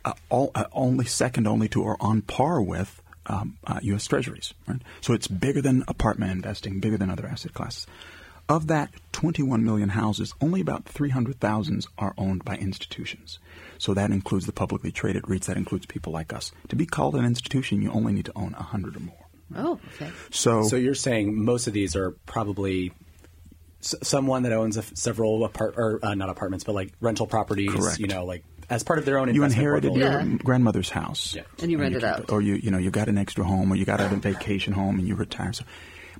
Uh, 0.03 0.13
all, 0.29 0.51
uh, 0.55 0.65
only 0.73 1.05
second 1.05 1.47
only 1.47 1.67
to 1.69 1.83
or 1.83 1.95
on 1.99 2.21
par 2.21 2.61
with 2.61 3.01
um, 3.27 3.57
uh, 3.65 3.79
U.S. 3.83 4.07
Treasuries. 4.07 4.53
Right? 4.67 4.81
So 5.01 5.13
it's 5.13 5.27
bigger 5.27 5.61
than 5.61 5.83
apartment 5.87 6.31
investing, 6.31 6.79
bigger 6.79 6.97
than 6.97 7.09
other 7.09 7.27
asset 7.27 7.53
classes. 7.53 7.85
Of 8.51 8.67
that 8.67 8.89
21 9.13 9.63
million 9.63 9.89
houses, 9.89 10.33
only 10.41 10.59
about 10.61 10.83
300,000 10.85 11.85
are 11.97 12.13
owned 12.17 12.43
by 12.43 12.55
institutions. 12.57 13.39
So 13.77 13.93
that 13.93 14.11
includes 14.11 14.45
the 14.45 14.51
publicly 14.51 14.91
traded 14.91 15.23
REITs. 15.23 15.45
That 15.45 15.57
includes 15.57 15.85
people 15.85 16.11
like 16.11 16.33
us. 16.33 16.51
To 16.67 16.75
be 16.75 16.85
called 16.85 17.15
an 17.15 17.23
institution, 17.25 17.81
you 17.81 17.91
only 17.91 18.13
need 18.13 18.25
to 18.25 18.33
own 18.35 18.51
100 18.51 18.95
or 18.97 18.99
more. 18.99 19.25
Oh, 19.55 19.79
okay. 19.95 20.11
So, 20.31 20.63
So 20.63 20.75
you're 20.75 20.95
saying 20.95 21.43
most 21.43 21.67
of 21.67 21.73
these 21.73 21.95
are 21.95 22.11
probably 22.25 22.91
s- 23.81 23.95
someone 24.03 24.43
that 24.43 24.51
owns 24.53 24.75
a 24.77 24.81
f 24.81 24.91
several 24.95 25.43
apart 25.45 25.73
or 25.77 25.99
uh, 26.03 26.13
not 26.15 26.29
apartments, 26.29 26.63
but 26.65 26.73
like 26.75 26.91
rental 27.01 27.27
properties. 27.27 27.71
Correct. 27.73 27.99
You 27.99 28.07
know, 28.07 28.25
like 28.25 28.43
as 28.69 28.83
part 28.83 28.99
of 28.99 29.05
their 29.05 29.17
own. 29.19 29.33
you 29.33 29.43
inherited 29.43 29.89
portfolio. 29.89 30.19
your 30.21 30.29
Yeah. 30.31 30.37
grandmother's 30.43 30.89
house, 30.89 31.35
Yeah. 31.35 31.41
And 31.61 31.69
you 31.71 31.77
rent 31.77 31.95
it 31.95 32.03
out. 32.03 32.31
or 32.31 32.41
you 32.41 32.55
you 32.55 32.71
know 32.71 32.77
you 32.77 32.91
got 32.91 33.07
an 33.09 33.17
extra 33.17 33.43
home, 33.43 33.71
or 33.71 33.75
you 33.75 33.83
got 33.85 33.99
a 33.99 34.07
vacation 34.07 34.71
home, 34.73 34.97
and 34.99 35.07
you 35.07 35.15
retire. 35.15 35.51
So, 35.51 35.65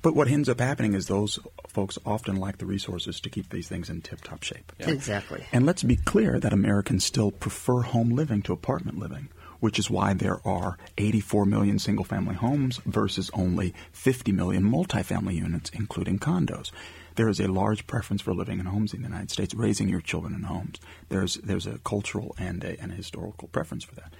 but 0.02 0.14
what 0.14 0.28
ends 0.28 0.48
up 0.48 0.60
happening 0.60 0.94
is 0.94 1.06
those 1.06 1.38
folks 1.68 1.98
often 2.04 2.36
lack 2.36 2.58
the 2.58 2.66
resources 2.66 3.20
to 3.20 3.30
keep 3.30 3.50
these 3.50 3.68
things 3.68 3.88
in 3.88 4.02
tip-top 4.02 4.42
shape. 4.42 4.72
Exactly. 4.80 5.44
And 5.52 5.64
let's 5.64 5.82
be 5.82 5.96
clear 5.96 6.40
that 6.40 6.52
Americans 6.52 7.04
still 7.04 7.30
prefer 7.30 7.82
home 7.82 8.10
living 8.10 8.42
to 8.42 8.52
apartment 8.52 8.98
living, 8.98 9.28
which 9.60 9.78
is 9.78 9.88
why 9.88 10.12
there 10.12 10.46
are 10.46 10.76
84 10.98 11.46
million 11.46 11.78
single 11.78 12.04
family 12.04 12.34
homes 12.34 12.80
versus 12.84 13.30
only 13.32 13.74
50 13.92 14.32
million 14.32 14.64
multifamily 14.64 15.34
units, 15.34 15.70
including 15.72 16.18
condos. 16.18 16.72
there 17.14 17.28
is 17.28 17.40
a 17.40 17.46
large 17.46 17.86
preference 17.86 18.22
for 18.22 18.34
living 18.34 18.58
in 18.58 18.66
homes 18.66 18.92
in 18.92 19.02
the 19.02 19.08
United 19.08 19.30
States, 19.30 19.54
raising 19.54 19.88
your 19.88 20.00
children 20.00 20.34
in 20.34 20.42
homes. 20.42 20.80
There's 21.10 21.34
there's 21.36 21.66
a 21.66 21.78
cultural 21.78 22.34
and 22.38 22.64
a, 22.64 22.80
and 22.80 22.90
a 22.90 22.94
historical 22.94 23.48
preference 23.48 23.84
for 23.84 23.94
that, 23.96 24.14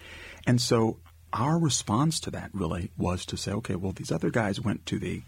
and 0.47 0.61
so 0.61 0.99
our 1.33 1.59
response 1.59 2.21
to 2.21 2.31
that 2.31 2.51
really 2.53 2.91
was 2.99 3.25
to 3.27 3.37
say, 3.37 3.53
okay, 3.53 3.75
well, 3.75 3.93
these 3.93 4.13
other 4.13 4.31
guys 4.31 4.61
went 4.61 4.85
to 4.87 4.99
the 4.99 5.23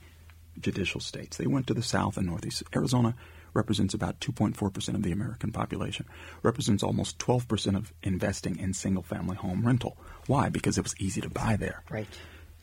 judicial 0.60 1.00
states. 1.00 1.36
They 1.36 1.46
went 1.46 1.66
to 1.68 1.74
the 1.74 1.82
South 1.82 2.16
and 2.16 2.26
Northeast. 2.26 2.62
Arizona 2.74 3.14
represents 3.52 3.94
about 3.94 4.20
2.4% 4.20 4.94
of 4.94 5.02
the 5.02 5.12
American 5.12 5.52
population, 5.52 6.06
represents 6.42 6.82
almost 6.82 7.18
12% 7.18 7.76
of 7.76 7.92
investing 8.02 8.58
in 8.58 8.74
single 8.74 9.02
family 9.02 9.36
home 9.36 9.64
rental. 9.66 9.96
Why? 10.26 10.48
Because 10.48 10.76
it 10.76 10.82
was 10.82 10.94
easy 10.98 11.20
to 11.20 11.30
buy 11.30 11.56
there. 11.56 11.82
Right. 11.88 12.08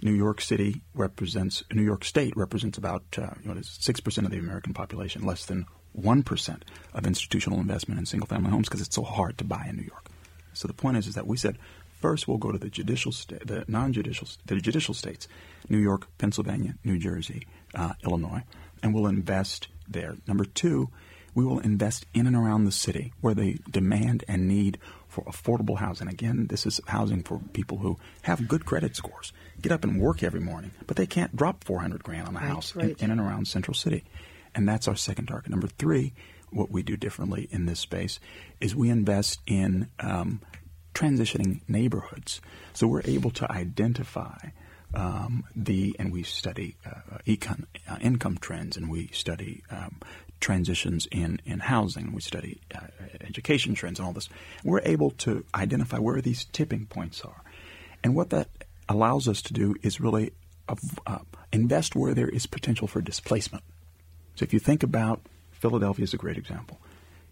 New 0.02 0.14
York 0.14 0.42
City 0.42 0.82
represents, 0.94 1.64
New 1.72 1.84
York 1.84 2.04
State 2.04 2.36
represents 2.36 2.78
about 2.78 3.04
uh, 3.18 3.30
you 3.42 3.54
know, 3.54 3.56
6% 3.56 4.26
of 4.26 4.32
the 4.32 4.40
American 4.40 4.74
population, 4.74 5.24
less 5.24 5.46
than 5.46 5.66
1% 6.00 6.62
of 6.94 7.06
institutional 7.06 7.60
investment 7.60 8.00
in 8.00 8.06
single 8.06 8.28
family 8.28 8.50
homes 8.50 8.68
because 8.68 8.82
it's 8.82 8.96
so 8.96 9.04
hard 9.04 9.38
to 9.38 9.44
buy 9.44 9.66
in 9.70 9.78
New 9.78 9.84
York. 9.84 10.10
So 10.54 10.68
the 10.68 10.74
point 10.74 10.98
is, 10.98 11.08
is 11.08 11.16
that 11.16 11.28
we 11.28 11.38
said, 11.38 11.58
first 12.02 12.28
we'll 12.28 12.38
go 12.38 12.52
to 12.52 12.58
the 12.58 12.70
judicial 12.70 13.12
state, 13.12 13.46
the 13.48 13.64
non-judicial, 13.68 14.28
the 14.46 14.56
judicial 14.60 14.94
states, 14.94 15.28
New 15.70 15.78
York, 15.78 16.08
Pennsylvania, 16.18 16.76
New 16.84 16.98
Jersey, 16.98 17.48
uh, 17.76 17.94
Illinois, 18.04 18.44
and 18.84 18.94
we'll 18.94 19.08
invest 19.08 19.68
there. 19.88 20.16
Number 20.28 20.46
two, 20.46 20.90
we 21.34 21.46
will 21.46 21.60
invest 21.60 22.06
in 22.14 22.28
and 22.28 22.36
around 22.36 22.66
the 22.66 22.72
city 22.72 23.14
where 23.22 23.34
the 23.34 23.58
demand 23.70 24.24
and 24.28 24.48
need 24.48 24.78
for 25.08 25.24
affordable 25.26 25.78
housing. 25.78 26.08
Again, 26.08 26.48
this 26.48 26.66
is 26.66 26.82
housing 26.88 27.24
for 27.24 27.40
people 27.54 27.78
who 27.78 27.98
have 28.24 28.48
good 28.48 28.66
credit 28.66 28.96
scores, 28.96 29.32
get 29.62 29.72
up 29.72 29.84
and 29.84 30.00
work 30.02 30.24
every 30.24 30.40
morning, 30.40 30.72
but 30.88 30.98
they 30.98 31.06
can't 31.06 31.36
drop 31.36 31.64
400 31.64 32.04
grand 32.04 32.28
on 32.28 32.36
a 32.36 32.40
Right, 32.40 32.48
house 32.48 32.76
right. 32.76 32.98
In, 33.00 33.06
in 33.06 33.12
and 33.12 33.22
around 33.22 33.48
Center 33.48 33.74
City. 33.74 34.04
And 34.54 34.68
that's 34.68 34.88
our 34.88 34.96
second 34.96 35.28
target. 35.28 35.52
Number 35.52 35.68
three, 35.68 36.14
what 36.50 36.70
we 36.70 36.84
do 36.84 36.98
differently 36.98 37.48
in 37.52 37.66
this 37.66 37.80
space 37.80 38.20
is 38.60 38.76
we 38.76 38.90
invest 38.90 39.40
in 39.48 39.88
um, 40.00 40.42
transitioning 40.94 41.62
neighborhoods. 41.68 42.42
So 42.74 42.88
we're 42.88 43.04
able 43.06 43.32
to 43.32 43.52
identify 43.52 44.50
um, 44.94 45.46
the, 45.56 45.96
and 46.00 46.12
we 46.12 46.24
study 46.24 46.76
uh, 46.86 47.18
econ, 47.26 47.66
uh, 47.90 47.98
income 48.02 48.38
trends, 48.38 48.78
and 48.78 48.90
we 48.90 49.08
study 49.08 49.64
um, 49.70 50.00
transitions 50.40 51.08
in, 51.12 51.40
in 51.46 51.60
housing, 51.60 52.14
we 52.14 52.22
study 52.22 52.60
uh, 52.76 52.80
education 53.22 53.74
trends, 53.74 54.00
and 54.00 54.08
all 54.08 54.14
this. 54.14 54.28
We're 54.64 54.82
able 54.84 55.12
to 55.12 55.46
identify 55.56 55.98
where 55.98 56.22
these 56.22 56.46
tipping 56.46 56.88
points 56.88 57.22
are. 57.22 57.42
And 58.04 58.16
what 58.16 58.32
that 58.32 58.50
allows 58.90 59.28
us 59.28 59.42
to 59.44 59.54
do 59.54 59.76
is 59.82 60.02
really 60.02 60.34
uh, 60.68 60.76
uh, 61.08 61.20
invest 61.54 61.96
where 61.96 62.14
there 62.14 62.30
is 62.30 62.46
potential 62.46 62.88
for 62.88 63.02
displacement. 63.02 63.64
So 64.36 64.44
if 64.44 64.54
you 64.54 64.60
think 64.60 64.84
about 64.84 65.22
Philadelphia 65.62 66.04
is 66.04 66.14
a 66.14 66.18
great 66.18 66.38
example. 66.38 66.80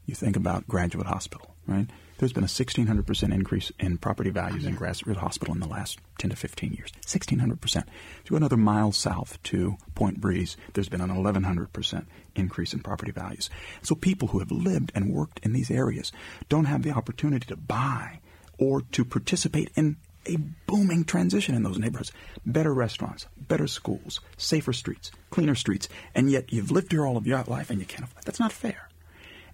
You 0.06 0.14
think 0.14 0.36
about 0.36 0.68
Graduate 0.68 1.08
Hospital, 1.08 1.56
right? 1.68 1.88
There's 2.20 2.34
been 2.34 2.44
a 2.44 2.48
1,600% 2.48 3.34
increase 3.34 3.72
in 3.80 3.98
property 3.98 4.30
values 4.30 4.66
in 4.66 4.76
Graduate 4.76 5.18
Hospital 5.18 5.54
in 5.54 5.62
the 5.62 5.68
last 5.68 6.00
10 6.18 6.32
to 6.32 6.36
15 6.36 6.74
years. 6.74 6.92
1,600%. 7.06 7.78
If 7.78 7.86
you 8.26 8.32
go 8.32 8.36
another 8.36 8.58
mile 8.58 8.92
south 8.92 9.42
to 9.44 9.78
Point 9.96 10.20
Breeze, 10.20 10.58
there's 10.74 10.90
been 10.90 11.00
an 11.00 11.10
1,100% 11.10 12.06
increase 12.36 12.74
in 12.74 12.82
property 12.82 13.12
values. 13.12 13.50
So 13.82 13.96
people 13.96 14.28
who 14.28 14.40
have 14.40 14.52
lived 14.52 14.92
and 14.94 15.14
worked 15.14 15.40
in 15.44 15.54
these 15.54 15.72
areas 15.72 16.12
don't 16.50 16.66
have 16.66 16.84
the 16.84 16.92
opportunity 16.92 17.48
to 17.48 17.56
buy 17.56 18.20
or 18.58 18.82
to 18.82 19.06
participate 19.06 19.72
in 19.76 19.96
a 20.26 20.36
booming 20.68 21.06
transition 21.06 21.56
in 21.56 21.64
those 21.64 21.80
neighborhoods. 21.80 22.12
Better 22.46 22.74
restaurants, 22.74 23.28
better 23.38 23.68
schools, 23.68 24.20
safer 24.36 24.74
streets, 24.74 25.10
cleaner 25.30 25.56
streets, 25.56 25.88
and 26.14 26.30
yet 26.30 26.52
you've 26.52 26.70
lived 26.70 26.92
here 26.92 27.06
all 27.06 27.16
of 27.16 27.26
your 27.26 27.42
life 27.44 27.70
and 27.70 27.80
you 27.80 27.86
can't 27.86 28.04
afford. 28.04 28.26
That's 28.26 28.42
not 28.42 28.52
fair. 28.52 28.89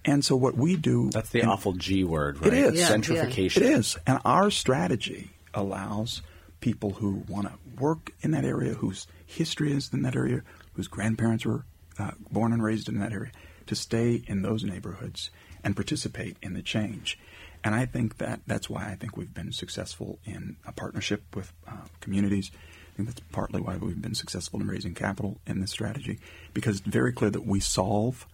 And 0.06 0.24
so 0.24 0.36
what 0.36 0.56
we 0.56 0.76
do 0.76 1.10
That's 1.10 1.30
the 1.30 1.42
awful 1.42 1.72
G 1.72 2.04
word, 2.04 2.40
right? 2.40 2.52
It 2.52 2.74
is. 2.74 2.80
Yeah, 2.80 2.96
Gentrification. 2.96 3.56
It 3.56 3.62
is. 3.62 3.96
And 4.06 4.20
our 4.24 4.50
strategy 4.50 5.32
allows 5.52 6.22
people 6.60 6.92
who 6.92 7.24
want 7.28 7.48
to 7.48 7.80
work 7.80 8.12
in 8.20 8.30
that 8.30 8.44
area, 8.44 8.74
whose 8.74 9.06
history 9.26 9.72
is 9.72 9.92
in 9.92 10.02
that 10.02 10.14
area, 10.14 10.42
whose 10.74 10.86
grandparents 10.86 11.44
were 11.44 11.64
uh, 11.98 12.12
born 12.30 12.52
and 12.52 12.62
raised 12.62 12.88
in 12.88 12.98
that 13.00 13.12
area, 13.12 13.32
to 13.66 13.74
stay 13.74 14.22
in 14.28 14.42
those 14.42 14.62
neighborhoods 14.62 15.30
and 15.64 15.74
participate 15.74 16.36
in 16.40 16.54
the 16.54 16.62
change. 16.62 17.18
And 17.64 17.74
I 17.74 17.84
think 17.84 18.18
that 18.18 18.40
that's 18.46 18.70
why 18.70 18.88
I 18.88 18.94
think 18.94 19.16
we've 19.16 19.34
been 19.34 19.50
successful 19.50 20.20
in 20.24 20.56
a 20.64 20.72
partnership 20.72 21.34
with 21.34 21.52
uh, 21.66 21.86
communities. 22.00 22.52
I 22.54 22.96
think 22.96 23.08
that's 23.08 23.20
partly 23.32 23.60
why 23.60 23.76
we've 23.76 24.00
been 24.00 24.14
successful 24.14 24.60
in 24.60 24.68
raising 24.68 24.94
capital 24.94 25.38
in 25.46 25.60
this 25.60 25.72
strategy, 25.72 26.20
because 26.54 26.78
it's 26.78 26.86
very 26.86 27.12
clear 27.12 27.30
that 27.30 27.44
we 27.44 27.58
solve 27.58 28.26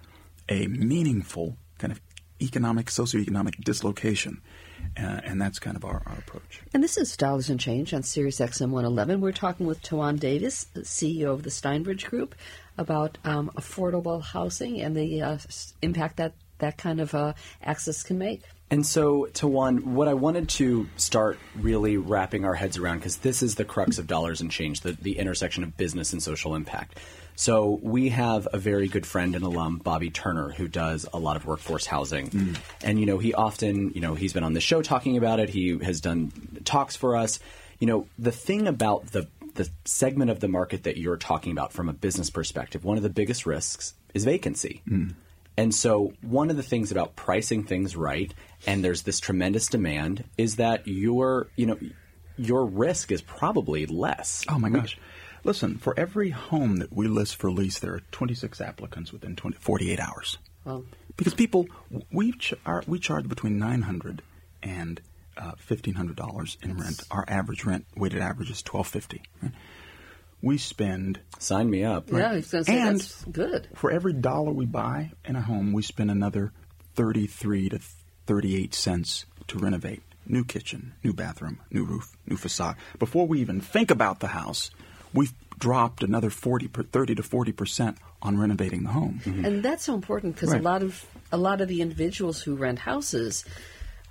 a 0.49 0.67
meaningful 0.67 1.57
kind 1.83 1.93
of 1.93 2.01
economic, 2.41 2.87
socioeconomic 2.87 3.63
dislocation. 3.65 4.41
Uh, 4.97 5.21
and 5.25 5.41
that's 5.41 5.59
kind 5.59 5.77
of 5.77 5.85
our, 5.85 6.03
our 6.07 6.17
approach. 6.19 6.63
And 6.73 6.83
this 6.83 6.97
is 6.97 7.17
Dollars 7.17 7.51
and 7.51 7.59
Change 7.59 7.93
on 7.95 8.03
Sirius 8.03 8.41
XM 8.41 8.71
111. 8.71 9.21
We're 9.21 9.33
talking 9.33 9.67
with 9.67 9.83
Tawan 9.83 10.19
Davis, 10.19 10.67
CEO 10.77 11.33
of 11.33 11.43
the 11.43 11.51
Steinbridge 11.51 12.05
Group, 12.07 12.35
about 12.79 13.19
um, 13.25 13.51
affordable 13.57 14.23
housing 14.23 14.81
and 14.81 14.97
the 14.97 15.23
uh, 15.23 15.39
impact 15.83 16.17
that 16.17 16.35
that 16.59 16.79
kind 16.79 17.01
of 17.01 17.15
uh, 17.15 17.33
access 17.63 18.03
can 18.05 18.19
make. 18.19 18.43
And 18.71 18.87
so, 18.87 19.29
Tawan, 19.33 19.83
what 19.83 20.09
I 20.09 20.15
wanted 20.15 20.49
to 20.51 20.89
start 20.97 21.39
really 21.57 21.97
wrapping 21.97 22.45
our 22.45 22.55
heads 22.55 22.79
around, 22.79 22.99
because 22.99 23.19
this 23.19 23.43
is 23.43 23.57
the 23.57 23.65
crux 23.65 23.99
of 23.99 24.07
Dollars 24.07 24.41
and 24.41 24.51
Change, 24.51 24.81
the, 24.81 24.93
the 24.93 25.19
intersection 25.19 25.65
of 25.65 25.77
business 25.77 26.13
and 26.13 26.23
social 26.23 26.55
impact. 26.55 26.99
So, 27.35 27.81
we 27.83 28.11
have 28.11 28.47
a 28.53 28.59
very 28.59 28.89
good 28.89 29.07
friend 29.07 29.35
and 29.35 29.45
alum, 29.45 29.79
Bobby 29.79 30.11
Turner, 30.11 30.51
who 30.51 30.69
does 30.69 31.07
a 31.13 31.19
lot 31.19 31.37
of 31.37 31.47
workforce 31.47 31.87
housing. 31.87 32.31
Mm. 32.31 32.59
And, 32.85 33.01
you 33.01 33.07
know, 33.07 33.19
he 33.19 33.35
often, 33.35 33.93
you 33.95 34.01
know, 34.01 34.15
he's 34.15 34.33
been 34.33 34.45
on 34.45 34.53
the 34.53 34.61
show 34.61 34.83
talking 34.83 35.17
about 35.17 35.41
it, 35.41 35.49
he 35.49 35.79
has 35.79 36.01
done 36.01 36.33
talks 36.65 36.97
for 36.97 37.17
us. 37.17 37.39
You 37.79 37.87
know, 37.87 38.07
the 38.19 38.33
thing 38.33 38.69
about 38.69 39.09
the 39.09 39.29
the 39.55 39.69
segment 39.85 40.31
of 40.31 40.41
the 40.41 40.49
market 40.49 40.85
that 40.85 40.97
you're 40.97 41.17
talking 41.17 41.53
about 41.53 41.73
from 41.73 41.89
a 41.89 41.93
business 41.93 42.31
perspective, 42.31 42.85
one 42.85 42.97
of 42.97 43.03
the 43.03 43.11
biggest 43.11 43.45
risks 43.45 43.95
is 44.15 44.25
vacancy. 44.25 44.83
Mm. 44.89 45.15
And 45.57 45.75
so, 45.75 46.13
one 46.23 46.49
of 46.49 46.57
the 46.57 46.63
things 46.63 46.91
about 46.91 47.15
pricing 47.15 47.65
things 47.65 47.95
right, 47.95 48.33
and 48.67 48.83
there's 48.83 49.03
this 49.03 49.21
tremendous 49.21 49.69
demand, 49.69 50.25
is 50.39 50.57
that 50.57 50.87
your, 50.89 51.49
you 51.57 51.67
know, 51.67 51.79
your 52.39 52.65
risk 52.65 53.13
is 53.13 53.21
probably 53.21 53.85
less. 53.85 54.45
Oh 54.49 54.59
my 54.59 54.71
gosh. 54.71 54.99
Listen, 55.45 55.77
for 55.79 55.99
every 55.99 56.31
home 56.31 56.77
that 56.77 56.93
we 56.93 57.09
list 57.09 57.37
for 57.37 57.51
lease, 57.51 57.79
there 57.81 57.95
are 57.95 58.03
26 58.13 58.61
applicants 58.61 59.13
within 59.13 59.35
20, 59.37 59.57
48 59.59 59.99
hours. 60.01 60.39
Well, 60.65 60.85
Because 61.17 61.35
people, 61.35 61.67
we, 62.13 62.33
ch- 62.33 62.55
our, 62.65 62.85
we 62.87 62.99
charge 63.01 63.29
between 63.29 63.59
900 63.59 64.23
and 64.63 65.01
uh, 65.37 65.53
$1,500 65.69 66.63
in 66.65 66.77
rent. 66.79 67.03
Our 67.11 67.25
average 67.27 67.65
rent, 67.65 67.87
weighted 67.97 68.21
average, 68.23 68.51
is 68.51 68.63
1250 68.65 69.23
right? 69.43 69.53
We 70.43 70.59
spend 70.59 71.21
Sign 71.39 71.71
me 71.71 71.85
up. 71.85 72.11
yeah, 72.11 72.31
I 72.31 72.35
was 72.35 72.51
going 72.51 72.65
to 72.65 72.71
say 72.71 72.79
And- 72.81 73.01
that's 73.01 73.25
good. 73.25 73.69
For 73.75 73.91
every 73.91 74.13
dollar 74.13 74.53
we 74.53 74.67
buy 74.67 75.13
in 75.25 75.35
a 75.37 75.41
home, 75.43 75.73
we 75.73 75.83
spend 75.83 76.11
another 76.11 76.53
33 76.95 77.71
to 77.71 77.81
38 78.27 78.75
cents 78.75 79.25
to 79.49 79.59
renovate. 79.59 80.03
New 80.25 80.45
kitchen, 80.45 80.95
new 81.03 81.13
bathroom, 81.13 81.59
new 81.73 81.85
roof, 81.85 82.17
new 82.29 82.37
facade. 82.37 82.77
Before 83.01 83.27
we 83.27 83.41
even 83.41 83.61
think 83.61 83.91
about 83.91 84.21
the 84.21 84.29
house, 84.29 84.71
we've 85.15 85.33
dropped 85.59 86.03
another 86.03 86.31
40 86.31 86.69
per, 86.69 86.83
30 86.83 87.17
to 87.17 87.23
40 87.23 87.53
percent 87.53 87.99
on 88.21 88.39
renovating 88.39 88.83
the 88.85 88.91
home. 88.91 89.21
Mm-hmm. 89.25 89.45
And 89.45 89.63
that's 89.63 89.85
so 89.85 89.95
important 89.95 90.35
because 90.35 90.51
Right. 90.53 90.61
a 90.61 90.65
lot 90.65 90.83
of 90.83 91.05
a 91.31 91.37
lot 91.37 91.61
of 91.61 91.69
the 91.69 91.81
individuals 91.83 92.43
who 92.43 92.55
rent 92.57 92.79
houses 92.81 93.45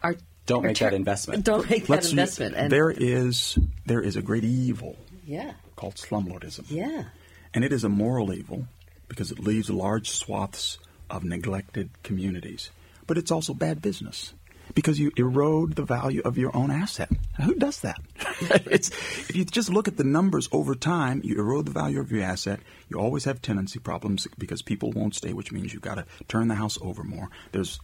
are 0.04 0.16
Don't 0.46 0.64
are 0.66 0.68
make 0.70 0.78
that 0.80 0.94
investment. 0.94 1.44
Don't 1.46 1.70
make 1.70 1.84
that 1.84 1.90
Let's- 1.90 2.10
investment. 2.12 2.56
And 2.56 2.72
there 2.72 2.90
is 2.92 3.58
there 3.86 4.02
is 4.02 4.16
a 4.16 4.22
great 4.22 4.44
evil 4.44 4.96
yeah, 5.26 5.54
called 5.76 5.96
slumlordism. 5.96 6.66
yeah, 6.70 7.06
And 7.54 7.64
it 7.64 7.72
is 7.72 7.84
a 7.84 7.90
moral 7.90 8.34
evil 8.34 8.66
because 9.08 9.32
it 9.32 9.40
leaves 9.40 9.70
large 9.70 10.10
swaths 10.10 10.78
of 11.10 11.24
neglected 11.24 11.90
communities. 12.04 12.70
But 13.08 13.18
it's 13.18 13.32
also 13.32 13.54
bad 13.54 13.82
business 13.82 14.34
because 14.74 15.00
you 15.00 15.12
erode 15.18 15.76
the 15.76 15.84
value 15.84 16.22
of 16.24 16.38
your 16.38 16.56
own 16.56 16.72
asset. 16.72 17.10
Now, 17.38 17.46
who 17.46 17.56
does 17.56 17.82
that? 17.82 18.02
it's, 18.70 18.90
if 18.90 19.36
you 19.36 19.46
just 19.46 19.70
look 19.70 19.88
at 19.88 19.98
the 19.98 20.04
numbers 20.04 20.48
over 20.52 20.76
time, 20.76 21.22
you 21.24 21.38
erode 21.40 21.66
the 21.66 21.72
value 21.72 22.00
of 22.00 22.12
your 22.12 22.24
asset. 22.24 22.60
You 22.90 23.00
always 23.00 23.26
have 23.26 23.42
tenancy 23.42 23.80
problems 23.80 24.28
because 24.38 24.62
people 24.62 24.92
won't 24.92 25.16
stay, 25.16 25.34
which 25.34 25.52
means 25.52 25.74
you've 25.74 25.82
got 25.82 25.96
to 25.96 26.06
turn 26.28 26.48
the 26.48 26.56
house 26.56 26.78
over 26.82 27.04
more. 27.04 27.30
There's 27.52 27.80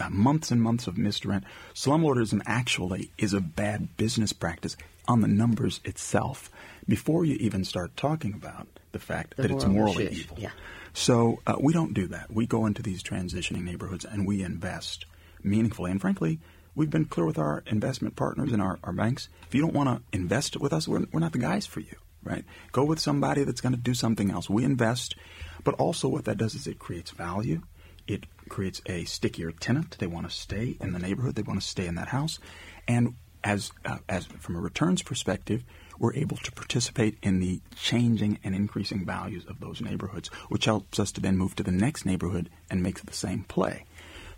uh, 0.00 0.08
months 0.10 0.50
and 0.50 0.60
months 0.62 0.86
of 0.86 0.96
missed 0.96 1.24
rent. 1.24 1.44
Slumlordism 1.74 2.40
actually 2.46 3.10
is 3.18 3.34
a 3.34 3.40
bad 3.40 3.96
business 3.96 4.32
practice 4.32 4.76
on 5.08 5.20
the 5.20 5.28
numbers 5.28 5.80
itself 5.84 6.50
before 6.88 7.24
you 7.24 7.34
even 7.36 7.64
start 7.64 7.96
talking 7.96 8.32
about 8.34 8.66
the 8.92 8.98
fact 8.98 9.36
The 9.36 9.42
that 9.42 9.50
it's 9.50 9.64
morally 9.66 10.08
evil. 10.10 10.36
yeah. 10.38 10.50
So 10.94 11.40
uh, 11.46 11.56
we 11.60 11.72
don't 11.72 11.94
do 11.94 12.06
that. 12.08 12.30
We 12.32 12.46
go 12.46 12.66
into 12.66 12.82
these 12.82 13.02
transitioning 13.02 13.64
neighborhoods 13.64 14.04
and 14.04 14.26
we 14.26 14.42
invest 14.42 15.06
meaningfully. 15.42 15.90
And 15.90 16.00
frankly, 16.00 16.40
we've 16.74 16.90
been 16.90 17.04
clear 17.04 17.26
with 17.26 17.38
our 17.38 17.62
investment 17.66 18.16
partners 18.16 18.52
and 18.52 18.62
our, 18.62 18.78
our 18.82 18.92
banks. 18.92 19.28
If 19.46 19.54
you 19.54 19.60
don't 19.60 19.74
want 19.74 19.88
to 19.88 20.16
invest 20.16 20.58
with 20.58 20.72
us, 20.72 20.88
we're, 20.88 21.04
we're 21.12 21.20
not 21.20 21.32
the 21.32 21.38
guys 21.38 21.66
for 21.66 21.80
you, 21.80 21.96
right? 22.22 22.44
Go 22.72 22.84
with 22.84 22.98
somebody 22.98 23.44
that's 23.44 23.60
going 23.60 23.74
to 23.74 23.80
do 23.80 23.94
something 23.94 24.30
else. 24.30 24.48
We 24.48 24.64
invest, 24.64 25.14
But 25.64 25.74
also, 25.74 26.08
what 26.08 26.24
that 26.24 26.38
does 26.38 26.54
is 26.54 26.66
it 26.66 26.78
creates 26.78 27.10
value. 27.10 27.62
It 28.06 28.26
creates 28.48 28.82
a 28.86 29.04
stickier 29.04 29.52
tenant. 29.52 29.96
They 29.98 30.06
want 30.06 30.28
to 30.28 30.34
stay 30.34 30.76
in 30.80 30.92
the 30.92 30.98
neighborhood. 30.98 31.36
They 31.36 31.42
want 31.42 31.60
to 31.60 31.66
stay 31.66 31.86
in 31.86 31.94
that 31.96 32.08
house. 32.08 32.38
And 32.88 33.14
as 33.44 33.72
uh, 33.84 33.98
as 34.08 34.26
from 34.26 34.56
a 34.56 34.60
returns 34.60 35.02
perspective, 35.02 35.64
we're 35.98 36.14
able 36.14 36.36
to 36.38 36.52
participate 36.52 37.18
in 37.22 37.38
the 37.38 37.60
changing 37.76 38.38
and 38.42 38.54
increasing 38.54 39.04
values 39.04 39.44
of 39.46 39.60
those 39.60 39.80
neighborhoods, 39.80 40.28
which 40.48 40.64
helps 40.64 40.98
us 40.98 41.12
to 41.12 41.20
then 41.20 41.36
move 41.36 41.54
to 41.56 41.62
the 41.62 41.70
next 41.70 42.04
neighborhood 42.04 42.50
and 42.70 42.82
make 42.82 43.04
the 43.04 43.12
same 43.12 43.44
play. 43.44 43.84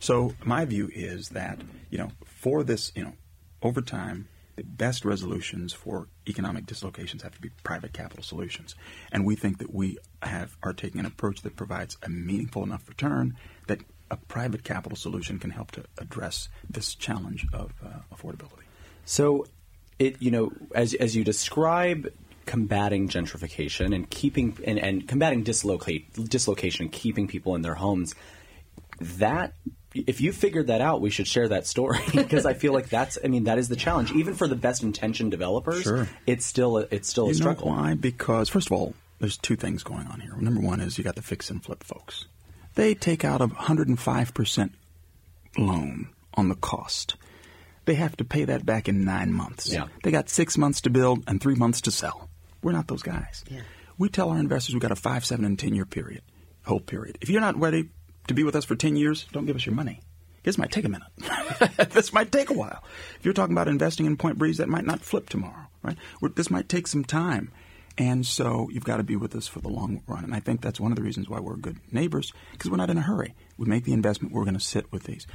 So 0.04 0.34
my 0.44 0.66
view 0.66 0.90
is 0.92 1.30
that 1.30 1.62
you 1.88 1.96
know 1.96 2.10
for 2.26 2.62
this 2.62 2.92
you 2.94 3.04
know 3.04 3.14
over 3.62 3.80
time 3.80 4.28
the 4.54 4.62
best 4.62 5.02
resolutions 5.02 5.72
for 5.72 6.08
economic 6.28 6.66
dislocations 6.66 7.22
have 7.22 7.34
to 7.34 7.40
be 7.40 7.48
private 7.62 7.94
capital 7.94 8.22
solutions, 8.22 8.74
and 9.12 9.24
we 9.24 9.34
think 9.34 9.56
that 9.60 9.74
we 9.74 9.96
have 10.22 10.58
are 10.62 10.74
taking 10.74 11.00
an 11.00 11.06
approach 11.06 11.40
that 11.40 11.56
provides 11.56 11.96
a 12.02 12.10
meaningful 12.10 12.62
enough 12.62 12.86
return 12.86 13.34
that 13.66 13.80
a 14.10 14.18
private 14.18 14.62
capital 14.62 14.94
solution 14.94 15.38
can 15.38 15.48
help 15.48 15.70
to 15.70 15.84
address 15.96 16.50
this 16.68 16.94
challenge 16.94 17.46
of 17.54 17.72
uh, 17.82 18.00
affordability. 18.14 18.66
So, 19.06 19.46
it 19.98 20.20
you 20.20 20.30
know 20.30 20.52
as 20.74 20.92
as 20.92 21.16
you 21.16 21.24
describe 21.24 22.12
combating 22.44 23.08
gentrification 23.08 23.94
and 23.94 24.10
keeping 24.10 24.58
and, 24.66 24.78
and 24.78 25.08
combating 25.08 25.44
dislocate 25.44 26.12
dislocation 26.28 26.84
and 26.84 26.92
keeping 26.92 27.26
people 27.26 27.54
in 27.54 27.62
their 27.62 27.76
homes, 27.76 28.14
that 29.00 29.54
if 29.94 30.20
you 30.20 30.32
figured 30.32 30.66
that 30.66 30.80
out, 30.80 31.00
we 31.00 31.10
should 31.10 31.26
share 31.28 31.48
that 31.48 31.66
story 31.66 32.00
because 32.14 32.44
I 32.46 32.54
feel 32.54 32.72
like 32.72 32.88
that's 32.88 33.16
I 33.24 33.28
mean 33.28 33.44
that 33.44 33.58
is 33.58 33.68
the 33.68 33.76
challenge. 33.76 34.12
Even 34.12 34.34
for 34.34 34.48
the 34.48 34.56
best 34.56 34.82
intentioned 34.82 35.30
developers, 35.30 35.82
Sure. 35.82 36.08
it's 36.26 36.44
still 36.44 36.78
a, 36.78 36.86
it's 36.90 37.08
still 37.08 37.24
a 37.24 37.28
You 37.28 37.34
know 37.34 37.40
struggle. 37.40 37.68
why? 37.68 37.94
Because 37.94 38.48
first 38.48 38.66
of 38.68 38.72
all, 38.72 38.94
there's 39.20 39.36
two 39.36 39.56
things 39.56 39.82
going 39.82 40.06
on 40.08 40.20
here. 40.20 40.34
Number 40.36 40.60
one 40.60 40.80
is 40.80 40.98
you 40.98 41.04
got 41.04 41.14
the 41.14 41.22
fix 41.22 41.48
and 41.50 41.62
flip 41.64 41.82
folks. 41.84 42.26
They 42.74 42.94
take 42.94 43.24
out 43.24 43.40
a 43.40 43.46
105% 43.46 44.70
loan 45.58 46.08
on 46.34 46.48
the 46.48 46.54
cost. 46.56 47.14
They 47.84 47.94
have 47.94 48.16
to 48.16 48.24
pay 48.24 48.44
that 48.44 48.64
back 48.66 48.88
in 48.88 49.04
nine 49.04 49.32
months. 49.32 49.70
Yeah. 49.72 49.86
They 50.02 50.10
got 50.10 50.28
six 50.28 50.56
months 50.58 50.80
to 50.82 50.90
build 50.90 51.22
and 51.28 51.40
three 51.40 51.54
months 51.54 51.82
to 51.82 51.90
sell. 51.90 52.28
We're 52.62 52.72
not 52.72 52.88
those 52.88 53.02
guys. 53.02 53.44
Yeah. 53.48 53.60
We 53.98 54.08
tell 54.08 54.30
our 54.30 54.38
investors 54.38 54.74
we 54.74 54.80
got 54.80 54.90
a 54.90 54.96
five, 54.96 55.24
seven, 55.24 55.44
and 55.44 55.58
ten 55.58 55.74
year 55.74 55.84
period, 55.84 56.22
whole 56.64 56.80
period. 56.80 57.18
If 57.20 57.28
you're 57.30 57.40
not 57.42 57.56
ready 57.60 57.90
to 58.28 58.34
be 58.34 58.44
with 58.44 58.56
us 58.56 58.64
for 58.64 58.76
ten 58.76 58.96
years, 58.96 59.26
don't 59.32 59.46
give 59.46 59.56
us 59.56 59.66
your 59.66 59.74
money. 59.74 60.00
This 60.44 60.58
might 60.58 60.70
take 60.70 60.84
a 60.84 60.90
minute. 60.90 61.08
this 61.90 62.12
might 62.12 62.30
take 62.30 62.50
a 62.50 62.54
while. 62.54 62.84
If 63.18 63.24
you're 63.24 63.34
talking 63.34 63.54
about 63.54 63.66
investing 63.66 64.04
in 64.04 64.16
Point 64.18 64.36
Breeze, 64.36 64.58
that 64.58 64.68
might 64.68 64.84
not 64.84 65.00
flip 65.00 65.30
tomorrow, 65.30 65.66
right? 65.82 65.96
This 66.36 66.50
might 66.50 66.68
take 66.68 66.86
some 66.86 67.02
time. 67.02 67.50
And 67.96 68.26
so 68.26 68.68
you've 68.70 68.84
got 68.84 68.98
to 68.98 69.04
be 69.04 69.16
with 69.16 69.34
us 69.36 69.46
for 69.46 69.60
the 69.60 69.68
long 69.68 70.02
run. 70.06 70.24
And 70.24 70.34
I 70.34 70.40
think 70.40 70.60
that's 70.60 70.80
one 70.80 70.92
of 70.92 70.96
the 70.96 71.02
reasons 71.02 71.28
why 71.28 71.40
we're 71.40 71.56
good 71.56 71.78
neighbors, 71.92 72.32
because 72.52 72.70
we're 72.70 72.76
not 72.76 72.90
in 72.90 72.98
a 72.98 73.02
hurry. 73.02 73.34
We 73.56 73.66
make 73.66 73.84
the 73.84 73.92
investment, 73.92 74.34
we're 74.34 74.44
going 74.44 74.54
to 74.54 74.60
sit 74.60 74.90
with 74.92 75.04
these. 75.04 75.26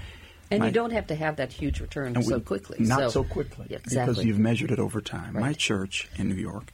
And 0.51 0.59
My- 0.59 0.67
you 0.67 0.71
don't 0.71 0.91
have 0.91 1.07
to 1.07 1.15
have 1.15 1.37
that 1.37 1.53
huge 1.53 1.79
return 1.79 2.21
so 2.21 2.39
quickly. 2.39 2.77
Not 2.79 3.11
so, 3.11 3.23
quickly. 3.23 3.67
Yeah, 3.69 3.77
Because 3.83 4.23
you've 4.23 4.39
measured 4.39 4.71
it 4.71 4.79
over 4.79 4.99
time. 4.99 5.33
My 5.33 5.53
church 5.53 6.09
in 6.17 6.27
New 6.27 6.35
York 6.35 6.73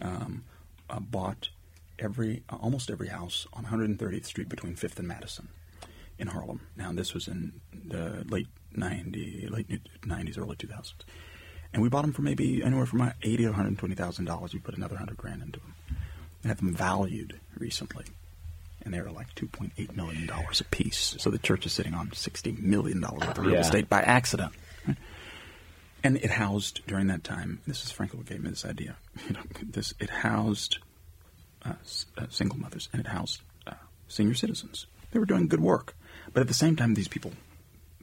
um, 0.00 0.44
uh, 0.88 1.00
bought 1.00 1.50
every 1.98 2.42
almost 2.50 2.90
every 2.90 3.08
house 3.08 3.46
on 3.52 3.64
130th 3.66 4.24
Street 4.26 4.48
between 4.48 4.74
5th 4.76 4.98
and 4.98 5.08
Madison 5.08 5.48
in 6.18 6.28
Harlem. 6.28 6.60
Now, 6.76 6.92
this 6.92 7.14
was 7.14 7.28
in 7.28 7.60
the 7.72 8.24
late 8.28 8.48
90, 8.74 9.48
late 9.50 9.68
90s, 10.02 10.38
early 10.38 10.56
2000s. 10.56 10.92
And 11.72 11.82
we 11.82 11.88
bought 11.88 12.02
them 12.02 12.12
for 12.12 12.22
maybe 12.22 12.62
anywhere 12.62 12.86
from 12.86 13.02
uh, 13.02 13.10
80 13.22 13.36
to 13.44 13.46
120,000 13.50 14.24
dollars. 14.24 14.54
We 14.54 14.60
put 14.60 14.76
another 14.76 14.94
100 14.94 15.16
grand 15.16 15.42
into 15.42 15.60
them. 15.60 15.74
And 16.42 16.50
had 16.50 16.58
them 16.58 16.74
valued 16.74 17.40
recently. 17.58 18.04
And 18.82 18.94
they 18.94 19.00
were 19.00 19.10
like 19.10 19.34
$2.8 19.34 19.94
million 19.96 20.30
a 20.30 20.64
piece. 20.64 21.16
So 21.18 21.30
the 21.30 21.38
church 21.38 21.66
is 21.66 21.72
sitting 21.72 21.94
on 21.94 22.08
$60 22.10 22.58
million 22.60 23.00
worth 23.02 23.22
of 23.36 23.38
real 23.38 23.54
Yeah. 23.54 23.60
estate 23.60 23.88
by 23.88 24.00
accident. 24.00 24.52
And 26.04 26.16
it 26.16 26.30
housed 26.30 26.80
during 26.86 27.08
that 27.08 27.24
time. 27.24 27.60
This 27.66 27.84
is 27.84 27.92
Frankel 27.92 28.12
who 28.18 28.22
gave 28.22 28.40
me 28.42 28.50
this 28.50 28.64
idea. 28.64 28.96
You 29.28 29.34
know, 29.34 29.40
this 29.62 29.94
it 29.98 30.10
housed 30.10 30.78
Uh, 31.68 32.22
uh, 32.22 32.26
single 32.30 32.58
mothers 32.58 32.88
and 32.92 33.00
it 33.00 33.06
housed 33.06 33.40
uh, 33.66 33.74
senior 34.08 34.34
citizens. 34.34 34.86
They 35.10 35.18
were 35.18 35.26
doing 35.26 35.48
good 35.48 35.60
work, 35.60 35.94
but 36.32 36.40
at 36.40 36.48
the 36.48 36.54
same 36.54 36.76
time, 36.76 36.94
these 36.94 37.08
people 37.08 37.32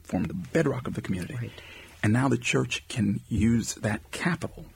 formed 0.02 0.28
the 0.28 0.34
bedrock 0.34 0.86
of 0.86 0.94
the 0.94 1.02
community. 1.02 1.34
Right. 1.34 1.50
And 2.02 2.12
now 2.12 2.28
the 2.28 2.38
church 2.38 2.84
can 2.88 3.20
use 3.28 3.74
that 3.76 4.10
capital 4.10 4.66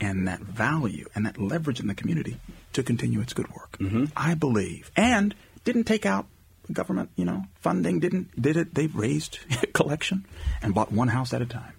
and 0.00 0.28
that 0.28 0.40
value 0.40 1.06
and 1.14 1.26
that 1.26 1.38
leverage 1.38 1.80
in 1.80 1.86
the 1.86 1.94
community 1.94 2.38
to 2.72 2.82
continue 2.82 3.20
its 3.20 3.32
good 3.32 3.48
work. 3.48 3.76
Mm-hmm. 3.78 4.06
I 4.16 4.34
believe, 4.34 4.90
and 4.96 5.34
didn't 5.64 5.84
take 5.84 6.06
out 6.06 6.26
government, 6.72 7.10
you 7.16 7.24
know, 7.24 7.44
funding. 7.60 8.00
Didn't 8.00 8.40
did 8.40 8.56
it? 8.56 8.74
They 8.74 8.86
raised 8.86 9.38
collection 9.72 10.26
and 10.62 10.74
bought 10.74 10.92
one 10.92 11.08
house 11.08 11.32
at 11.34 11.42
a 11.42 11.46
time 11.46 11.74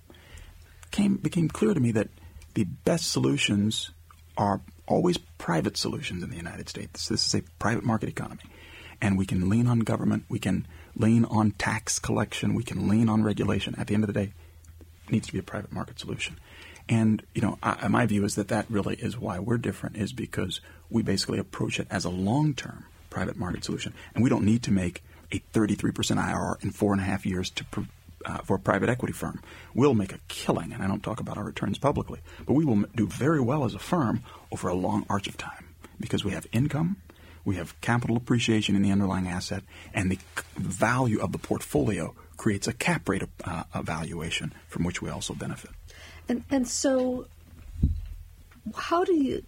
came 0.92 1.16
became 1.16 1.48
clear 1.48 1.74
to 1.74 1.80
me 1.80 1.92
that 1.94 2.10
the 2.54 2.66
best 2.66 3.12
solutions 3.12 3.92
are 4.38 4.62
always 4.88 5.18
private 5.18 5.78
solutions 5.78 6.24
in 6.24 6.30
the 6.30 6.38
United 6.38 6.70
States. 6.70 7.08
This 7.08 7.26
is 7.26 7.34
a 7.36 7.44
private 7.60 7.84
market 7.84 8.10
economy. 8.10 8.44
And 9.02 9.18
we 9.18 9.26
can 9.26 9.50
lean 9.50 9.68
on 9.68 9.80
government, 9.80 10.26
we 10.30 10.38
can 10.38 10.68
lean 10.96 11.26
on 11.26 11.52
tax 11.52 11.98
collection, 11.98 12.54
we 12.54 12.64
can 12.64 12.88
lean 12.88 13.10
on 13.10 13.24
regulation. 13.24 13.74
At 13.78 13.88
the 13.88 13.96
end 13.96 14.04
of 14.04 14.08
the 14.08 14.14
day, 14.14 14.34
it 15.08 15.12
needs 15.12 15.28
to 15.28 15.34
be 15.34 15.40
a 15.40 15.44
private 15.44 15.72
market 15.72 16.00
solution. 16.00 16.38
And, 16.88 17.24
you 17.34 17.42
know, 17.42 17.58
I, 17.64 17.88
my 17.88 18.06
view 18.06 18.26
is 18.26 18.36
that 18.36 18.50
that 18.50 18.66
really 18.70 18.96
is 18.96 19.18
why 19.18 19.40
we're 19.40 19.58
different, 19.58 19.98
is 19.98 20.14
because 20.14 20.62
we 20.90 21.02
basically 21.02 21.40
approach 21.40 21.80
it 21.80 21.88
as 21.90 22.06
a 22.06 22.10
long 22.10 22.54
term 22.54 22.86
private 23.10 23.38
market 23.38 23.64
solution. 23.64 23.94
And 24.14 24.24
we 24.24 24.30
don't 24.30 24.46
need 24.46 24.62
to 24.64 24.72
make 24.72 25.04
a 25.32 25.42
33% 25.54 25.94
IRR 25.94 26.64
in 26.64 26.72
four 26.72 26.92
and 26.92 27.02
a 27.02 27.06
half 27.06 27.26
years 27.26 27.50
to 27.52 27.66
pr- 27.66 27.82
uh, 28.26 28.40
for 28.40 28.56
a 28.56 28.60
private 28.60 28.90
equity 28.90 29.14
firm. 29.14 29.42
We'll 29.74 29.94
make 29.94 30.14
a 30.14 30.20
killing, 30.28 30.74
and 30.74 30.84
I 30.84 30.88
don't 30.88 31.04
talk 31.04 31.20
about 31.20 31.38
our 31.38 31.44
returns 31.44 31.78
publicly, 31.78 32.20
but 32.46 32.54
we 32.54 32.66
will 32.66 32.84
do 32.96 33.08
very 33.08 33.42
well 33.42 33.66
as 33.66 33.74
a 33.74 33.80
firm 33.80 34.24
over 34.52 34.68
a 34.68 34.74
long 34.74 35.06
arch 35.10 35.28
of 35.28 35.38
time 35.38 35.70
because 36.00 36.24
we 36.26 36.32
have 36.32 36.48
income, 36.52 36.98
we 37.46 37.56
have 37.56 37.80
capital 37.82 38.18
appreciation 38.18 38.76
in 38.76 38.82
the 38.82 38.92
underlying 38.92 39.28
asset, 39.28 39.64
and 39.94 40.12
the 40.12 40.20
value 40.58 41.20
of 41.20 41.32
the 41.32 41.38
portfolio 41.38 42.14
creates 42.38 42.68
a 42.68 42.74
cap 42.74 43.08
rate 43.08 43.24
uh, 43.44 43.64
evaluation 43.76 44.54
from 44.68 44.84
which 44.84 45.02
we 45.02 45.10
also 45.10 45.34
benefit. 45.34 45.72
And 46.28 46.44
and 46.50 46.68
so, 46.68 47.28
how 48.76 49.04
do 49.04 49.14
you? 49.14 49.44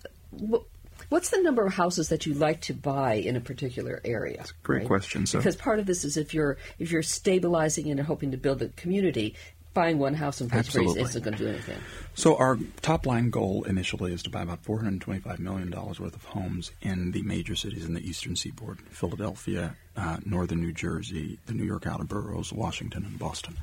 Wh- 1.13 1.23
What's 1.23 1.29
the 1.29 1.41
number 1.41 1.65
of 1.65 1.73
houses 1.73 2.09
that 2.09 2.25
you 2.25 2.33
like 2.33 2.61
to 2.61 2.73
buy 2.73 3.13
in 3.13 3.35
a 3.35 3.41
particular 3.41 4.01
area? 4.03 4.37
That's 4.37 4.51
a 4.51 4.55
great 4.63 4.87
question. 4.87 5.25
So- 5.25 5.37
because 5.37 5.55
part 5.55 5.79
of 5.79 5.85
this 5.85 6.03
is 6.03 6.17
if 6.17 6.33
you're 6.33 6.57
if 6.79 6.91
you're 6.91 7.03
stabilizing 7.03 7.89
and 7.89 7.99
hoping 7.99 8.31
to 8.31 8.37
build 8.37 8.61
a 8.61 8.69
community, 8.69 9.35
buying 9.73 9.99
one 9.99 10.13
house 10.13 10.41
in 10.41 10.47
Breeze 10.47 10.75
isn't 10.75 11.23
going 11.23 11.37
to 11.37 11.43
do 11.43 11.49
anything. 11.49 11.79
So 12.13 12.35
our 12.37 12.57
top 12.81 13.05
line 13.05 13.29
goal 13.29 13.63
initially 13.63 14.13
is 14.13 14.21
to 14.23 14.29
buy 14.29 14.41
about 14.43 14.63
$425 14.63 15.39
million 15.39 15.71
worth 15.71 15.99
of 16.01 16.23
homes 16.25 16.71
in 16.81 17.11
the 17.11 17.23
major 17.23 17.55
cities 17.55 17.85
in 17.85 17.93
the 17.93 18.07
eastern 18.07 18.35
seaboard, 18.35 18.79
Philadelphia, 18.91 19.75
uh, 19.97 20.17
northern 20.25 20.61
New 20.61 20.73
Jersey, 20.73 21.39
the 21.47 21.53
New 21.53 21.63
York 21.63 21.87
outer 21.87 22.03
boroughs, 22.03 22.53
Washington, 22.53 23.03
and 23.05 23.17
Boston. 23.17 23.57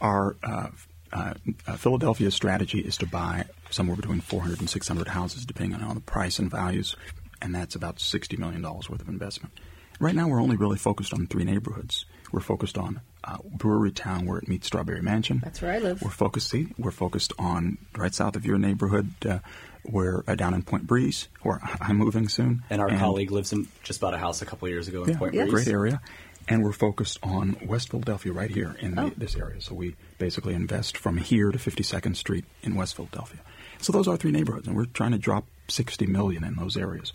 Our 0.00 0.36
uh, 0.42 0.68
uh, 1.12 1.34
uh, 1.66 1.76
Philadelphia 1.76 2.30
strategy 2.30 2.80
is 2.80 2.96
to 2.98 3.06
buy 3.06 3.44
somewhere 3.70 3.96
between 3.96 4.20
400 4.20 4.60
and 4.60 4.70
600 4.70 5.08
houses, 5.08 5.44
depending 5.44 5.80
on 5.80 5.94
the 5.94 6.00
price 6.00 6.38
and 6.38 6.50
values, 6.50 6.96
and 7.42 7.54
that's 7.54 7.74
about 7.74 7.96
$60 7.96 8.38
million 8.38 8.62
worth 8.62 8.88
of 8.90 9.08
investment. 9.08 9.52
Right 9.98 10.14
now, 10.14 10.28
we're 10.28 10.42
only 10.42 10.56
really 10.56 10.76
focused 10.76 11.14
on 11.14 11.26
three 11.26 11.44
neighborhoods. 11.44 12.04
We're 12.30 12.40
focused 12.40 12.76
on 12.76 13.00
uh, 13.24 13.38
Brewery 13.44 13.92
Town, 13.92 14.26
where 14.26 14.38
it 14.38 14.46
meets 14.48 14.66
Strawberry 14.66 15.00
Mansion. 15.00 15.40
That's 15.42 15.62
where 15.62 15.72
I 15.72 15.78
live. 15.78 16.02
We're 16.02 16.10
focused. 16.10 16.50
See, 16.50 16.68
we're 16.76 16.90
focused 16.90 17.32
on 17.38 17.78
right 17.96 18.12
south 18.12 18.36
of 18.36 18.44
your 18.44 18.58
neighborhood. 18.58 19.10
Uh, 19.24 19.38
we're 19.84 20.22
uh, 20.26 20.34
down 20.34 20.52
in 20.52 20.62
Point 20.62 20.86
Breeze, 20.86 21.28
where 21.42 21.60
I'm 21.80 21.96
moving 21.96 22.28
soon. 22.28 22.62
And 22.68 22.82
our 22.82 22.90
colleague 22.98 23.30
lives 23.30 23.52
in 23.52 23.68
just 23.84 24.00
bought 24.00 24.14
a 24.14 24.18
house 24.18 24.42
a 24.42 24.46
couple 24.46 24.68
years 24.68 24.88
ago 24.88 25.04
in 25.04 25.10
yeah, 25.10 25.18
Point 25.18 25.34
Yeah. 25.34 25.44
Breeze. 25.44 25.64
great 25.64 25.68
area. 25.68 26.00
And 26.48 26.62
we're 26.62 26.72
focused 26.72 27.18
on 27.22 27.56
West 27.66 27.90
Philadelphia, 27.90 28.32
right 28.32 28.50
here 28.50 28.76
in 28.80 28.94
the, 28.94 29.02
Oh. 29.02 29.12
this 29.16 29.34
area. 29.36 29.60
So 29.60 29.74
we 29.74 29.96
basically 30.18 30.54
invest 30.54 30.96
from 30.96 31.16
here 31.16 31.50
to 31.50 31.58
52nd 31.58 32.14
Street 32.16 32.44
in 32.62 32.74
West 32.76 32.94
Philadelphia. 32.94 33.40
So 33.80 33.92
those 33.92 34.06
are 34.08 34.16
three 34.16 34.30
neighborhoods, 34.30 34.66
and 34.68 34.76
we're 34.76 34.86
trying 34.86 35.10
to 35.12 35.18
drop 35.18 35.46
60 35.68 36.06
million 36.06 36.44
in 36.44 36.54
those 36.54 36.76
areas, 36.76 37.12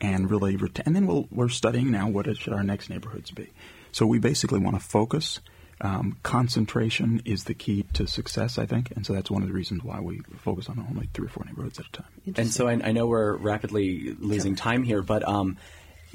and 0.00 0.30
really, 0.30 0.54
ret- 0.56 0.80
and 0.86 0.94
then 0.94 1.06
we'll, 1.06 1.26
we're 1.32 1.48
studying 1.48 1.90
now 1.90 2.08
what 2.08 2.26
it- 2.28 2.36
should 2.38 2.52
our 2.52 2.62
next 2.62 2.88
neighborhoods 2.88 3.30
be. 3.32 3.50
So 3.90 4.06
we 4.06 4.18
basically 4.20 4.60
want 4.60 4.76
to 4.76 4.80
focus. 4.82 5.40
Um, 5.80 6.16
concentration 6.24 7.22
is 7.24 7.44
the 7.44 7.54
key 7.54 7.84
to 7.92 8.06
success, 8.08 8.58
I 8.58 8.66
think, 8.66 8.90
and 8.96 9.06
so 9.06 9.12
that's 9.12 9.30
one 9.30 9.42
of 9.42 9.48
the 9.48 9.54
reasons 9.54 9.84
why 9.84 10.00
we 10.00 10.20
focus 10.38 10.68
on 10.68 10.84
only 10.88 11.08
three 11.14 11.26
or 11.26 11.30
four 11.30 11.44
neighborhoods 11.44 11.78
at 11.78 11.86
a 11.86 11.92
time. 11.92 12.06
And 12.36 12.50
so 12.50 12.66
I, 12.68 12.72
I 12.72 12.90
know 12.92 13.06
we're 13.06 13.36
rapidly 13.36 14.16
losing 14.18 14.56
time 14.56 14.82
here, 14.82 15.02
but 15.02 15.26
um, 15.28 15.56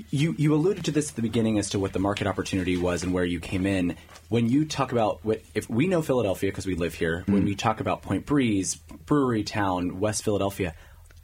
you 0.09 0.35
you 0.37 0.53
alluded 0.53 0.85
to 0.85 0.91
this 0.91 1.09
at 1.09 1.15
the 1.15 1.21
beginning 1.21 1.59
as 1.59 1.69
to 1.71 1.79
what 1.79 1.93
the 1.93 1.99
market 1.99 2.27
opportunity 2.27 2.77
was 2.77 3.03
and 3.03 3.13
where 3.13 3.25
you 3.25 3.39
came 3.39 3.65
in. 3.65 3.95
When 4.29 4.49
you 4.49 4.65
talk 4.65 4.91
about 4.91 5.23
what 5.23 5.41
if 5.53 5.69
we 5.69 5.87
know 5.87 6.01
Philadelphia 6.01 6.49
because 6.51 6.65
we 6.65 6.75
live 6.75 6.93
here, 6.93 7.23
when 7.27 7.41
hmm. 7.41 7.45
we 7.45 7.55
talk 7.55 7.79
about 7.79 8.01
Point 8.01 8.25
Breeze, 8.25 8.75
Brewery 8.75 9.43
Town, 9.43 9.99
West 9.99 10.23
Philadelphia, 10.23 10.73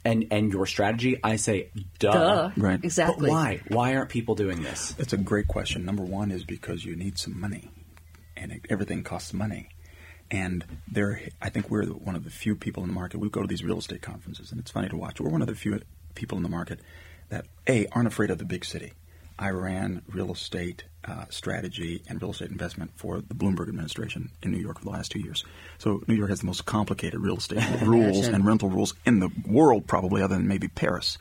and 0.04 0.26
and 0.30 0.52
your 0.52 0.66
strategy, 0.66 1.18
I 1.22 1.36
say, 1.36 1.70
duh. 1.98 2.12
Duh. 2.12 2.50
Right. 2.56 2.80
Exactly. 2.82 3.28
But 3.28 3.32
why? 3.32 3.60
Why 3.68 3.96
aren't 3.96 4.10
people 4.10 4.34
doing 4.34 4.62
this? 4.62 4.92
That's 4.92 5.12
a 5.12 5.18
great 5.18 5.48
question. 5.48 5.84
Number 5.84 6.04
one 6.04 6.30
is 6.30 6.44
because 6.44 6.84
you 6.84 6.96
need 6.96 7.18
some 7.18 7.38
money, 7.38 7.70
and 8.36 8.52
it, 8.52 8.66
everything 8.70 9.02
costs 9.02 9.32
money. 9.32 9.68
And 10.32 10.64
there, 10.86 11.20
I 11.42 11.50
think 11.50 11.70
we're 11.70 11.86
one 11.86 12.14
of 12.14 12.22
the 12.22 12.30
few 12.30 12.54
people 12.54 12.84
in 12.84 12.88
the 12.88 12.94
market. 12.94 13.18
We 13.18 13.28
go 13.30 13.40
to 13.40 13.48
these 13.48 13.64
real 13.64 13.78
estate 13.78 14.00
conferences, 14.00 14.52
and 14.52 14.60
it's 14.60 14.70
funny 14.70 14.88
to 14.88 14.96
watch. 14.96 15.20
We're 15.20 15.28
one 15.28 15.42
of 15.42 15.48
the 15.48 15.56
few 15.56 15.80
people 16.14 16.36
in 16.36 16.44
the 16.44 16.48
market 16.48 16.78
that 17.30 17.46
a 17.66 17.86
aren't 17.92 18.08
afraid 18.08 18.30
of 18.30 18.38
the 18.38 18.44
big 18.44 18.64
city. 18.64 18.92
I 19.38 19.50
ran 19.50 20.02
real 20.12 20.32
estate 20.32 20.84
uh, 21.02 21.24
strategy 21.30 22.02
and 22.06 22.20
real 22.20 22.32
estate 22.32 22.50
investment 22.50 22.92
for 22.94 23.22
the 23.22 23.34
Bloomberg 23.34 23.68
administration 23.68 24.30
in 24.42 24.50
New 24.50 24.58
York 24.58 24.78
for 24.78 24.84
the 24.84 24.90
last 24.90 25.10
two 25.10 25.20
years. 25.20 25.44
So 25.78 26.02
New 26.06 26.14
York 26.14 26.28
has 26.28 26.40
the 26.40 26.46
most 26.46 26.66
complicated 26.66 27.20
real 27.20 27.38
estate 27.38 27.64
rules 27.82 28.28
and 28.28 28.44
rental 28.44 28.68
rules 28.68 28.92
in 29.06 29.20
the 29.20 29.30
world, 29.46 29.86
probably 29.86 30.22
other 30.22 30.34
than 30.34 30.46
maybe 30.46 30.68
Paris. 30.68 31.16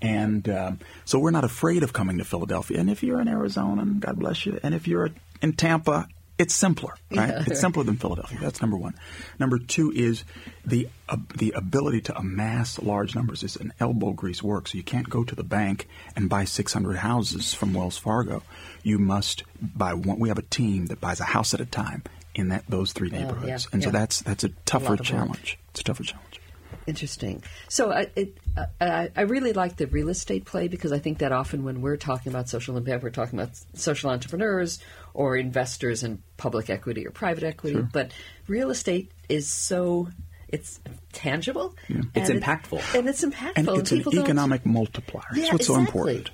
And 0.00 0.48
um, 0.48 0.78
so 1.04 1.18
we're 1.18 1.32
not 1.32 1.44
afraid 1.44 1.82
of 1.82 1.92
coming 1.92 2.18
to 2.18 2.24
Philadelphia. 2.24 2.78
And 2.78 2.88
if 2.88 3.02
you're 3.02 3.20
in 3.20 3.28
Arizona, 3.28 3.84
God 3.84 4.18
bless 4.18 4.46
you, 4.46 4.60
and 4.62 4.74
if 4.74 4.86
you're 4.86 5.10
in 5.42 5.54
Tampa, 5.54 6.06
it's 6.38 6.54
simpler, 6.54 6.94
right? 7.10 7.28
Yeah. 7.28 7.44
It's 7.46 7.60
simpler 7.60 7.84
than 7.84 7.96
Philadelphia. 7.96 8.38
That's 8.40 8.60
number 8.60 8.76
one. 8.76 8.94
Number 9.38 9.58
two 9.58 9.90
is 9.92 10.24
the 10.64 10.88
uh, 11.08 11.16
the 11.34 11.52
ability 11.52 12.02
to 12.02 12.18
amass 12.18 12.78
large 12.80 13.14
numbers 13.14 13.42
is 13.42 13.56
an 13.56 13.72
elbow 13.80 14.12
grease 14.12 14.42
work. 14.42 14.68
So 14.68 14.76
you 14.76 14.84
can't 14.84 15.08
go 15.08 15.24
to 15.24 15.34
the 15.34 15.44
bank 15.44 15.88
and 16.14 16.28
buy 16.28 16.44
600 16.44 16.98
houses 16.98 17.54
from 17.54 17.72
Wells 17.72 17.96
Fargo. 17.96 18.42
You 18.82 18.98
must 18.98 19.44
buy 19.60 19.94
one. 19.94 20.18
We 20.18 20.28
have 20.28 20.38
a 20.38 20.42
team 20.42 20.86
that 20.86 21.00
buys 21.00 21.20
a 21.20 21.24
house 21.24 21.54
at 21.54 21.60
a 21.60 21.66
time 21.66 22.02
in 22.34 22.48
that 22.48 22.64
those 22.68 22.92
three 22.92 23.08
neighborhoods, 23.08 23.64
yeah, 23.64 23.70
and 23.72 23.82
so 23.82 23.90
that's 23.90 24.20
that's 24.20 24.44
a 24.44 24.50
tougher 24.66 24.90
work. 24.90 25.02
challenge. 25.02 25.58
It's 25.70 25.80
a 25.80 25.84
tougher 25.84 26.04
challenge. 26.04 26.40
Interesting. 26.86 27.42
So 27.68 27.92
I, 27.92 28.06
it, 28.16 28.36
I, 28.80 29.10
I 29.16 29.22
really 29.22 29.52
like 29.52 29.76
the 29.76 29.86
real 29.86 30.08
estate 30.08 30.44
play 30.44 30.68
because 30.68 30.92
I 30.92 30.98
think 30.98 31.18
that 31.18 31.32
often 31.32 31.64
when 31.64 31.80
we're 31.80 31.96
talking 31.96 32.32
about 32.32 32.48
social 32.48 32.76
impact, 32.76 33.02
we're 33.02 33.10
talking 33.10 33.38
about 33.38 33.56
social 33.74 34.10
entrepreneurs 34.10 34.78
or 35.14 35.36
investors 35.36 36.02
in 36.02 36.22
public 36.36 36.70
equity 36.70 37.06
or 37.06 37.10
private 37.10 37.42
equity. 37.44 37.80
But 37.92 38.12
real 38.48 38.70
estate 38.70 39.10
is 39.28 39.48
so 39.48 40.08
it's 40.48 40.80
tangible. 41.12 41.74
It's 41.88 42.28
and 42.30 42.38
it- 42.38 42.42
impactful. 42.44 42.80
and 42.96 43.08
it's 43.08 43.24
impactful. 43.24 43.52
and 43.56 43.68
it's 43.80 43.90
an 43.90 43.98
people 43.98 44.12
don't- 44.12 44.22
economic 44.24 44.64
multiplier. 44.64 45.24
That's 45.32 45.46
Yeah, 45.46 45.52
what's 45.52 45.66
so 45.66 45.76
important. 45.76 46.30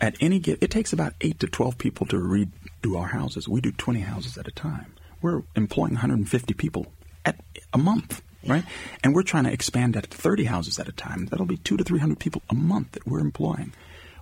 At 0.00 0.16
any 0.20 0.40
gi- 0.40 0.58
it 0.60 0.72
takes 0.72 0.92
about 0.92 1.14
eight 1.20 1.38
to 1.40 1.46
twelve 1.46 1.78
people 1.78 2.06
to 2.06 2.16
redo 2.16 2.98
our 2.98 3.06
houses. 3.06 3.48
We 3.48 3.60
do 3.60 3.70
twenty 3.70 4.00
houses 4.00 4.36
at 4.36 4.48
a 4.48 4.50
time. 4.50 4.94
We're 5.20 5.42
employing 5.54 5.92
150 5.92 6.54
people 6.54 6.86
at 7.24 7.38
a 7.72 7.78
month, 7.78 8.20
right? 8.46 8.64
And 9.02 9.14
we're 9.14 9.22
trying 9.22 9.44
to 9.44 9.52
expand 9.52 9.94
that 9.94 10.10
to 10.10 10.16
30 10.16 10.44
houses 10.44 10.78
at 10.78 10.88
a 10.88 10.92
time. 10.92 11.26
That'll 11.26 11.46
be 11.46 11.58
two 11.58 11.76
to 11.76 11.84
three 11.84 12.00
hundred 12.00 12.18
people 12.18 12.42
a 12.50 12.54
month 12.54 12.92
that 12.92 13.06
we're 13.06 13.20
employing. 13.20 13.72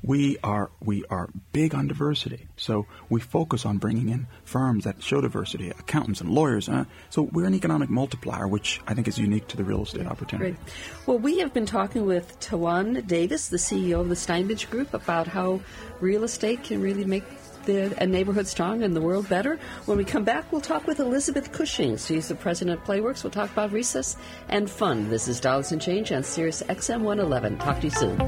We 0.02 0.38
are 0.42 0.70
we 0.83 1.04
are 1.11 1.28
big 1.52 1.74
on 1.74 1.87
diversity, 1.87 2.48
so 2.56 2.87
we 3.11 3.20
focus 3.20 3.66
on 3.66 3.76
bringing 3.76 4.09
in 4.09 4.28
firms 4.44 4.85
that 4.85 5.02
show 5.02 5.20
diversity, 5.20 5.68
accountants 5.68 6.22
and 6.22 6.30
lawyers. 6.30 6.70
Uh, 6.70 6.87
so 7.11 7.22
we're 7.22 7.44
an 7.44 7.54
economic 7.54 7.90
multiplier, 7.90 8.48
which 8.48 8.80
I 8.87 8.94
think 8.94 9.09
is 9.09 9.18
unique 9.18 9.48
to 9.48 9.59
the 9.59 9.64
real 9.64 9.83
estate 9.83 10.06
opportunity. 10.06 10.52
Great. 10.52 10.74
Well, 11.04 11.18
we 11.18 11.40
have 11.40 11.52
been 11.52 11.66
talking 11.66 12.06
with 12.06 12.40
Tawan 12.40 13.06
Davis, 13.06 13.48
the 13.48 13.59
CEO 13.59 14.00
of 14.00 14.09
the 14.09 14.14
Steinbridge 14.14 14.70
Group, 14.70 14.94
about 14.94 15.26
how 15.26 15.61
real 16.00 16.24
estate 16.24 16.64
can 16.64 16.80
really 16.80 17.04
make 17.04 17.24
the, 17.64 17.94
a 18.03 18.07
neighborhood 18.07 18.46
strong 18.46 18.83
and 18.83 18.94
the 18.94 19.01
world 19.01 19.29
better. 19.29 19.59
When 19.87 19.99
we 19.99 20.05
come 20.05 20.25
back, 20.25 20.51
we'll 20.53 20.61
talk 20.61 20.87
with 20.87 21.01
Elizabeth 21.01 21.53
Cushing. 21.53 21.96
She's 21.96 22.29
the 22.29 22.35
president 22.35 22.79
of 22.79 22.87
Playworks. 22.87 23.25
We'll 23.25 23.31
talk 23.31 23.51
about 23.51 23.73
recess 23.73 24.16
and 24.49 24.70
fun. 24.70 25.09
This 25.09 25.29
is 25.29 25.40
Dollars 25.40 25.73
and 25.73 25.81
Change 25.81 26.12
on 26.12 26.23
Sirius 26.23 26.62
XM 26.62 27.03
111. 27.03 27.59
Talk 27.59 27.81
to 27.81 27.87
you 27.87 27.90
soon. 27.90 28.18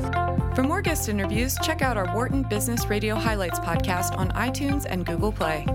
For 0.54 0.62
more 0.62 0.82
guest 0.82 1.08
interviews, 1.08 1.56
check 1.62 1.82
out 1.82 1.96
our 1.96 2.14
Wharton 2.14 2.42
Business 2.42 2.86
Radio 2.86 3.14
Highlights 3.14 3.58
podcast 3.60 4.16
on 4.16 4.30
iTunes 4.32 4.86
and 4.88 5.06
Google 5.06 5.32
Play. 5.32 5.66